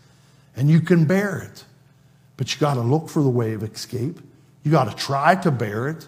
And 0.56 0.68
you 0.68 0.80
can 0.80 1.06
bear 1.06 1.38
it. 1.38 1.64
But 2.36 2.52
you 2.52 2.60
got 2.60 2.74
to 2.74 2.80
look 2.80 3.08
for 3.08 3.22
the 3.22 3.30
way 3.30 3.54
of 3.54 3.62
escape. 3.62 4.20
You 4.62 4.72
got 4.72 4.90
to 4.90 4.96
try 4.96 5.36
to 5.36 5.50
bear 5.50 5.88
it. 5.88 6.06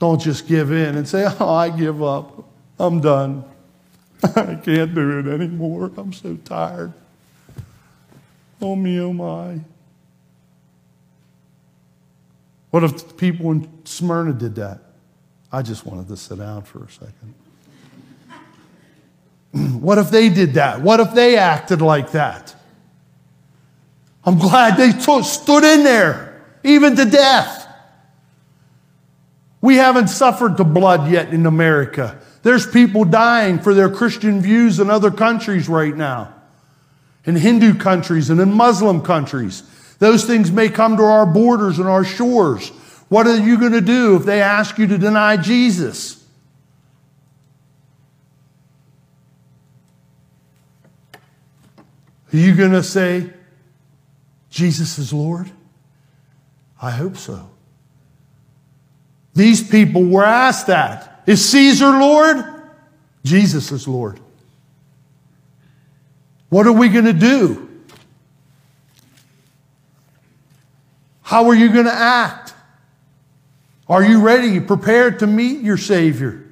Don't 0.00 0.20
just 0.20 0.48
give 0.48 0.72
in 0.72 0.96
and 0.96 1.06
say, 1.06 1.26
Oh, 1.38 1.48
I 1.48 1.70
give 1.70 2.02
up. 2.02 2.44
I'm 2.78 3.00
done. 3.00 3.44
I 4.22 4.54
can't 4.54 4.94
do 4.94 5.18
it 5.20 5.26
anymore. 5.28 5.92
I'm 5.96 6.12
so 6.12 6.36
tired. 6.36 6.92
Oh, 8.60 8.74
me, 8.74 9.00
oh, 9.00 9.12
my. 9.12 9.60
What 12.70 12.84
if 12.84 13.16
people 13.16 13.50
in 13.52 13.68
Smyrna 13.84 14.32
did 14.32 14.56
that? 14.56 14.80
I 15.50 15.62
just 15.62 15.86
wanted 15.86 16.08
to 16.08 16.16
sit 16.16 16.38
down 16.38 16.62
for 16.62 16.84
a 16.84 16.90
second. 16.90 17.34
what 19.80 19.98
if 19.98 20.10
they 20.10 20.28
did 20.28 20.54
that? 20.54 20.82
What 20.82 21.00
if 21.00 21.14
they 21.14 21.36
acted 21.38 21.80
like 21.80 22.12
that? 22.12 22.54
I'm 24.24 24.38
glad 24.38 24.76
they 24.76 24.92
t- 24.92 25.22
stood 25.22 25.64
in 25.64 25.84
there 25.84 26.44
even 26.62 26.96
to 26.96 27.04
death. 27.06 27.66
We 29.60 29.76
haven't 29.76 30.08
suffered 30.08 30.56
the 30.56 30.64
blood 30.64 31.10
yet 31.10 31.32
in 31.32 31.46
America. 31.46 32.20
There's 32.42 32.66
people 32.66 33.04
dying 33.04 33.58
for 33.58 33.74
their 33.74 33.90
Christian 33.90 34.40
views 34.40 34.78
in 34.78 34.90
other 34.90 35.10
countries 35.10 35.68
right 35.68 35.96
now, 35.96 36.34
in 37.24 37.36
Hindu 37.36 37.78
countries 37.78 38.30
and 38.30 38.40
in 38.40 38.52
Muslim 38.52 39.02
countries. 39.02 39.62
Those 39.98 40.24
things 40.24 40.50
may 40.50 40.68
come 40.68 40.96
to 40.96 41.02
our 41.02 41.26
borders 41.26 41.78
and 41.78 41.88
our 41.88 42.04
shores. 42.04 42.68
What 43.08 43.26
are 43.26 43.38
you 43.38 43.58
going 43.58 43.72
to 43.72 43.80
do 43.80 44.16
if 44.16 44.24
they 44.24 44.40
ask 44.40 44.78
you 44.78 44.86
to 44.86 44.98
deny 44.98 45.36
Jesus? 45.36 46.24
Are 52.32 52.36
you 52.36 52.54
going 52.54 52.72
to 52.72 52.82
say, 52.82 53.30
Jesus 54.50 54.98
is 54.98 55.12
Lord? 55.12 55.50
I 56.80 56.90
hope 56.90 57.16
so. 57.16 57.50
These 59.34 59.68
people 59.68 60.04
were 60.04 60.24
asked 60.24 60.66
that. 60.66 61.22
Is 61.26 61.48
Caesar 61.50 61.90
Lord? 61.90 62.44
Jesus 63.24 63.72
is 63.72 63.88
Lord. 63.88 64.20
What 66.48 66.66
are 66.66 66.72
we 66.72 66.88
going 66.88 67.04
to 67.04 67.12
do? 67.12 67.68
How 71.22 71.46
are 71.48 71.54
you 71.54 71.70
going 71.70 71.84
to 71.84 71.92
act? 71.92 72.54
Are 73.86 74.02
you 74.02 74.20
ready, 74.20 74.60
prepared 74.60 75.18
to 75.18 75.26
meet 75.26 75.60
your 75.60 75.76
Savior? 75.76 76.44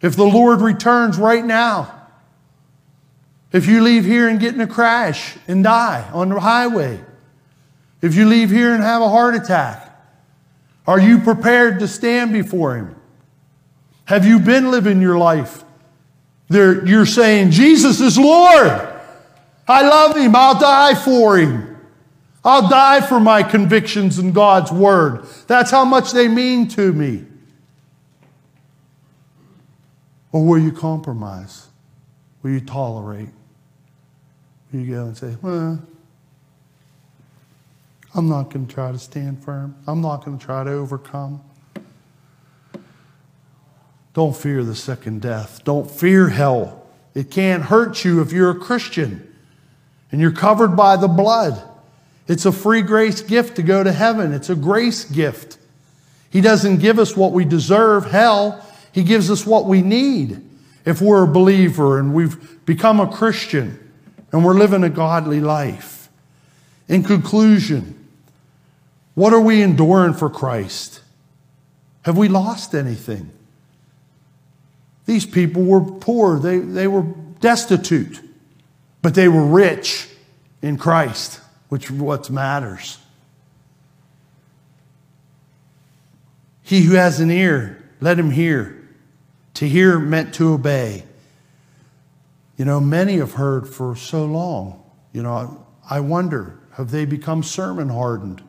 If 0.00 0.16
the 0.16 0.24
Lord 0.24 0.60
returns 0.60 1.16
right 1.16 1.44
now, 1.44 2.02
if 3.52 3.66
you 3.66 3.82
leave 3.82 4.04
here 4.04 4.28
and 4.28 4.40
get 4.40 4.54
in 4.54 4.60
a 4.60 4.66
crash 4.66 5.36
and 5.46 5.62
die 5.62 6.08
on 6.12 6.28
the 6.28 6.40
highway, 6.40 7.00
if 8.02 8.16
you 8.16 8.26
leave 8.26 8.50
here 8.50 8.74
and 8.74 8.82
have 8.82 9.00
a 9.00 9.08
heart 9.08 9.36
attack, 9.36 9.96
are 10.86 11.00
you 11.00 11.20
prepared 11.20 11.78
to 11.78 11.88
stand 11.88 12.32
before 12.32 12.76
Him? 12.76 12.96
Have 14.06 14.26
you 14.26 14.38
been 14.38 14.70
living 14.70 15.00
your 15.00 15.16
life? 15.16 15.64
There, 16.48 16.84
you're 16.86 17.06
saying, 17.06 17.52
Jesus 17.52 18.00
is 18.00 18.18
Lord. 18.18 18.93
I 19.66 19.82
love 19.82 20.16
Him. 20.16 20.36
I'll 20.36 20.58
die 20.58 20.94
for 20.94 21.38
Him. 21.38 21.74
I'll 22.44 22.68
die 22.68 23.00
for 23.00 23.18
my 23.18 23.42
convictions 23.42 24.18
in 24.18 24.32
God's 24.32 24.70
Word. 24.70 25.26
That's 25.46 25.70
how 25.70 25.84
much 25.84 26.12
they 26.12 26.28
mean 26.28 26.68
to 26.68 26.92
me. 26.92 27.24
Or 30.30 30.44
will 30.44 30.58
you 30.58 30.72
compromise? 30.72 31.68
Will 32.42 32.50
you 32.50 32.60
tolerate? 32.60 33.30
Will 34.72 34.80
you 34.80 34.94
go 34.94 35.04
and 35.06 35.16
say, 35.16 35.36
well, 35.40 35.80
I'm 38.14 38.28
not 38.28 38.50
going 38.50 38.66
to 38.66 38.74
try 38.74 38.92
to 38.92 38.98
stand 38.98 39.42
firm. 39.42 39.74
I'm 39.86 40.00
not 40.00 40.24
going 40.24 40.38
to 40.38 40.44
try 40.44 40.64
to 40.64 40.70
overcome. 40.70 41.42
Don't 44.12 44.36
fear 44.36 44.62
the 44.62 44.76
second 44.76 45.22
death. 45.22 45.64
Don't 45.64 45.90
fear 45.90 46.28
hell. 46.28 46.86
It 47.14 47.30
can't 47.30 47.64
hurt 47.64 48.04
you 48.04 48.20
if 48.20 48.32
you're 48.32 48.50
a 48.50 48.58
Christian 48.58 49.33
and 50.14 50.20
you're 50.20 50.30
covered 50.30 50.76
by 50.76 50.94
the 50.94 51.08
blood. 51.08 51.60
It's 52.28 52.46
a 52.46 52.52
free 52.52 52.82
grace 52.82 53.20
gift 53.20 53.56
to 53.56 53.64
go 53.64 53.82
to 53.82 53.90
heaven. 53.90 54.32
It's 54.32 54.48
a 54.48 54.54
grace 54.54 55.04
gift. 55.04 55.58
He 56.30 56.40
doesn't 56.40 56.76
give 56.76 57.00
us 57.00 57.16
what 57.16 57.32
we 57.32 57.44
deserve, 57.44 58.12
hell. 58.12 58.64
He 58.92 59.02
gives 59.02 59.28
us 59.28 59.44
what 59.44 59.64
we 59.64 59.82
need 59.82 60.40
if 60.84 61.00
we're 61.02 61.24
a 61.24 61.26
believer 61.26 61.98
and 61.98 62.14
we've 62.14 62.64
become 62.64 63.00
a 63.00 63.10
Christian 63.10 63.92
and 64.30 64.44
we're 64.44 64.54
living 64.54 64.84
a 64.84 64.88
godly 64.88 65.40
life. 65.40 66.08
In 66.86 67.02
conclusion, 67.02 68.06
what 69.16 69.32
are 69.32 69.40
we 69.40 69.62
enduring 69.62 70.14
for 70.14 70.30
Christ? 70.30 71.00
Have 72.02 72.16
we 72.16 72.28
lost 72.28 72.72
anything? 72.72 73.32
These 75.06 75.26
people 75.26 75.64
were 75.64 75.80
poor, 75.80 76.38
they, 76.38 76.60
they 76.60 76.86
were 76.86 77.02
destitute, 77.40 78.20
but 79.04 79.14
they 79.14 79.28
were 79.28 79.44
rich 79.44 80.08
in 80.62 80.78
Christ, 80.78 81.38
which 81.68 81.90
what 81.90 82.30
matters. 82.30 82.96
He 86.62 86.80
who 86.84 86.94
has 86.94 87.20
an 87.20 87.30
ear, 87.30 87.84
let 88.00 88.18
him 88.18 88.30
hear. 88.30 88.88
To 89.54 89.68
hear 89.68 89.98
meant 89.98 90.32
to 90.36 90.54
obey. 90.54 91.04
You 92.56 92.64
know, 92.64 92.80
many 92.80 93.18
have 93.18 93.34
heard 93.34 93.68
for 93.68 93.94
so 93.94 94.24
long. 94.24 94.82
You 95.12 95.22
know, 95.22 95.66
I 95.88 96.00
wonder, 96.00 96.58
have 96.72 96.90
they 96.90 97.04
become 97.04 97.42
sermon 97.42 97.90
hardened? 97.90 98.42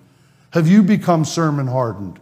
Have 0.51 0.69
you 0.69 0.83
become 0.83 1.25
sermon 1.25 1.67
hardened? 1.67 2.17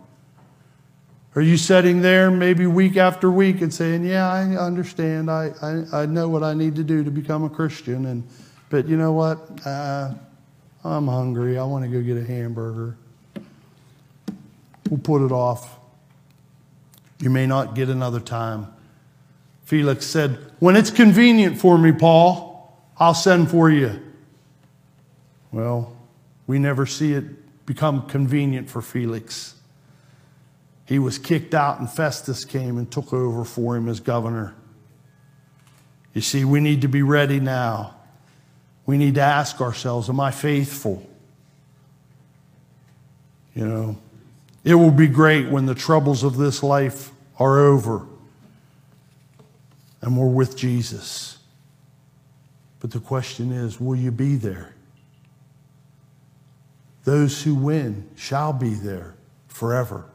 Are 1.35 1.41
you 1.41 1.57
sitting 1.57 2.01
there 2.01 2.29
maybe 2.29 2.67
week 2.67 2.95
after 2.95 3.31
week 3.31 3.61
and 3.61 3.73
saying, 3.73 4.05
Yeah, 4.05 4.31
I 4.31 4.55
understand. 4.55 5.31
I, 5.31 5.51
I, 5.61 6.01
I 6.01 6.05
know 6.05 6.29
what 6.29 6.43
I 6.43 6.53
need 6.53 6.75
to 6.75 6.83
do 6.83 7.03
to 7.03 7.09
become 7.09 7.43
a 7.43 7.49
Christian. 7.49 8.05
And, 8.05 8.27
but 8.69 8.87
you 8.87 8.97
know 8.97 9.13
what? 9.13 9.65
Uh, 9.65 10.13
I'm 10.83 11.07
hungry. 11.07 11.57
I 11.57 11.63
want 11.63 11.85
to 11.85 11.89
go 11.89 12.01
get 12.01 12.17
a 12.17 12.25
hamburger. 12.25 12.97
We'll 14.89 14.99
put 14.99 15.25
it 15.25 15.31
off. 15.31 15.79
You 17.19 17.29
may 17.29 17.47
not 17.47 17.73
get 17.73 17.89
another 17.89 18.19
time. 18.19 18.67
Felix 19.63 20.05
said, 20.05 20.37
When 20.59 20.75
it's 20.75 20.91
convenient 20.91 21.57
for 21.57 21.77
me, 21.77 21.93
Paul, 21.93 22.77
I'll 22.97 23.13
send 23.13 23.49
for 23.49 23.71
you. 23.71 23.99
Well, 25.51 25.95
we 26.45 26.59
never 26.59 26.85
see 26.85 27.13
it 27.13 27.65
become 27.65 28.07
convenient 28.07 28.69
for 28.69 28.81
Felix. 28.81 29.52
He 30.85 30.99
was 30.99 31.17
kicked 31.17 31.53
out, 31.53 31.79
and 31.79 31.89
Festus 31.89 32.45
came 32.45 32.77
and 32.77 32.91
took 32.91 33.13
over 33.13 33.45
for 33.45 33.75
him 33.75 33.87
as 33.87 33.99
governor. 33.99 34.53
You 36.13 36.21
see, 36.21 36.45
we 36.45 36.59
need 36.59 36.81
to 36.81 36.87
be 36.87 37.01
ready 37.01 37.39
now. 37.39 37.95
We 38.85 38.97
need 38.97 39.15
to 39.15 39.21
ask 39.21 39.61
ourselves, 39.61 40.09
Am 40.09 40.19
I 40.19 40.31
faithful? 40.31 41.09
You 43.55 43.67
know, 43.67 43.97
it 44.63 44.75
will 44.75 44.91
be 44.91 45.07
great 45.07 45.49
when 45.49 45.65
the 45.65 45.75
troubles 45.75 46.23
of 46.23 46.37
this 46.37 46.63
life 46.63 47.11
are 47.39 47.59
over 47.59 48.07
and 50.03 50.17
we're 50.17 50.27
with 50.27 50.57
Jesus. 50.57 51.37
But 52.79 52.91
the 52.91 52.99
question 52.99 53.53
is 53.53 53.79
will 53.79 53.95
you 53.95 54.11
be 54.11 54.35
there? 54.35 54.75
Those 57.05 57.41
who 57.43 57.55
win 57.55 58.09
shall 58.15 58.51
be 58.53 58.73
there 58.73 59.15
forever. 59.47 60.05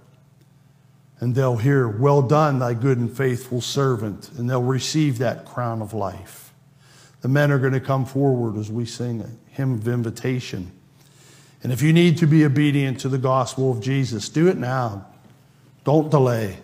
And 1.21 1.35
they'll 1.35 1.57
hear, 1.57 1.89
Well 1.89 2.23
done, 2.23 2.59
thy 2.59 2.75
good 2.75 2.99
and 2.99 3.15
faithful 3.15 3.61
servant, 3.61 4.31
and 4.37 4.49
they'll 4.49 4.63
receive 4.63 5.19
that 5.19 5.45
crown 5.45 5.83
of 5.83 5.93
life. 5.93 6.53
The 7.21 7.29
men 7.29 7.51
are 7.51 7.59
going 7.59 7.73
to 7.73 7.81
come 7.81 8.05
forward 8.05 8.57
as 8.57 8.71
we 8.71 8.87
sing 8.87 9.21
a 9.21 9.53
hymn 9.53 9.75
of 9.75 9.89
invitation. 9.89 10.71
And 11.63 11.73
if 11.73 11.83
you 11.83 11.93
need 11.93 12.19
to 12.19 12.27
be 12.27 12.45
obedient 12.45 13.01
to 13.01 13.09
the 13.09 13.19
gospel 13.19 13.73
of 13.73 13.81
Jesus, 13.81 14.29
do 14.29 14.47
it 14.47 14.57
now. 14.57 15.07
Don't 15.85 16.11
delay. 16.11 16.59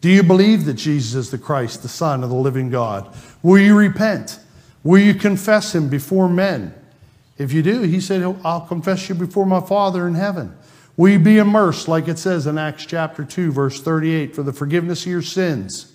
Do 0.00 0.10
you 0.10 0.22
believe 0.22 0.64
that 0.64 0.74
Jesus 0.74 1.14
is 1.14 1.30
the 1.30 1.38
Christ, 1.38 1.82
the 1.82 1.88
Son 1.88 2.22
of 2.22 2.30
the 2.30 2.36
living 2.36 2.70
God? 2.70 3.14
Will 3.42 3.58
you 3.58 3.76
repent? 3.76 4.38
Will 4.82 5.00
you 5.00 5.14
confess 5.14 5.74
him 5.74 5.88
before 5.88 6.28
men? 6.28 6.74
If 7.36 7.52
you 7.52 7.62
do, 7.62 7.82
he 7.82 8.00
said, 8.00 8.22
I'll 8.44 8.60
confess 8.60 9.08
you 9.08 9.14
before 9.14 9.46
my 9.46 9.60
Father 9.60 10.06
in 10.06 10.14
heaven. 10.14 10.56
You 10.96 11.18
be 11.18 11.38
immersed, 11.38 11.88
like 11.88 12.08
it 12.08 12.18
says 12.18 12.46
in 12.46 12.56
Acts 12.56 12.86
chapter 12.86 13.24
2, 13.24 13.52
verse 13.52 13.80
38, 13.80 14.34
for 14.34 14.42
the 14.42 14.52
forgiveness 14.52 15.02
of 15.02 15.10
your 15.10 15.22
sins, 15.22 15.92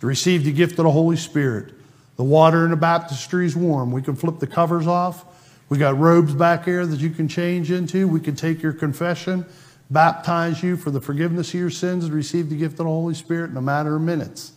to 0.00 0.06
receive 0.06 0.44
the 0.44 0.52
gift 0.52 0.78
of 0.78 0.84
the 0.84 0.90
Holy 0.90 1.16
Spirit? 1.16 1.72
The 2.16 2.24
water 2.24 2.64
in 2.64 2.70
the 2.70 2.76
baptistry 2.76 3.46
is 3.46 3.56
warm. 3.56 3.92
We 3.92 4.02
can 4.02 4.16
flip 4.16 4.38
the 4.38 4.46
covers 4.46 4.86
off. 4.86 5.24
We 5.68 5.78
got 5.78 5.98
robes 5.98 6.34
back 6.34 6.64
here 6.64 6.86
that 6.86 7.00
you 7.00 7.10
can 7.10 7.28
change 7.28 7.70
into. 7.70 8.08
We 8.08 8.20
can 8.20 8.36
take 8.36 8.62
your 8.62 8.72
confession, 8.72 9.44
baptize 9.90 10.62
you 10.62 10.76
for 10.76 10.90
the 10.90 11.00
forgiveness 11.00 11.48
of 11.48 11.60
your 11.60 11.70
sins, 11.70 12.04
and 12.04 12.14
receive 12.14 12.50
the 12.50 12.56
gift 12.56 12.72
of 12.74 12.78
the 12.78 12.84
Holy 12.84 13.14
Spirit 13.14 13.50
in 13.50 13.56
a 13.56 13.62
matter 13.62 13.96
of 13.96 14.02
minutes. 14.02 14.52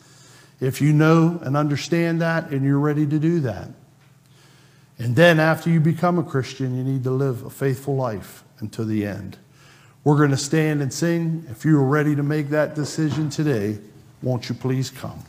If 0.62 0.82
you 0.82 0.94
know 0.94 1.40
and 1.42 1.56
understand 1.56 2.22
that 2.22 2.52
and 2.52 2.66
you're 2.66 2.80
ready 2.80 3.08
to 3.08 3.20
do 3.20 3.40
that. 3.42 3.70
And 4.98 5.16
then 5.16 5.40
after 5.40 5.70
you 5.70 5.80
become 5.80 6.20
a 6.20 6.24
Christian, 6.24 6.78
you 6.78 6.84
need 6.84 7.06
to 7.06 7.12
live 7.12 7.46
a 7.46 7.50
faithful 7.50 7.96
life 7.96 8.44
until 8.60 8.86
the 8.86 9.06
end. 9.06 9.38
We're 10.04 10.18
going 10.18 10.32
to 10.32 10.38
stand 10.38 10.82
and 10.82 10.91
sing. 10.93 11.45
If 11.50 11.66
you 11.66 11.78
are 11.78 11.84
ready 11.84 12.16
to 12.16 12.24
make 12.24 12.50
that 12.50 12.76
decision 12.76 13.30
today, 13.30 13.78
won't 14.22 14.50
you 14.50 14.56
please 14.56 14.89
come? 14.89 15.24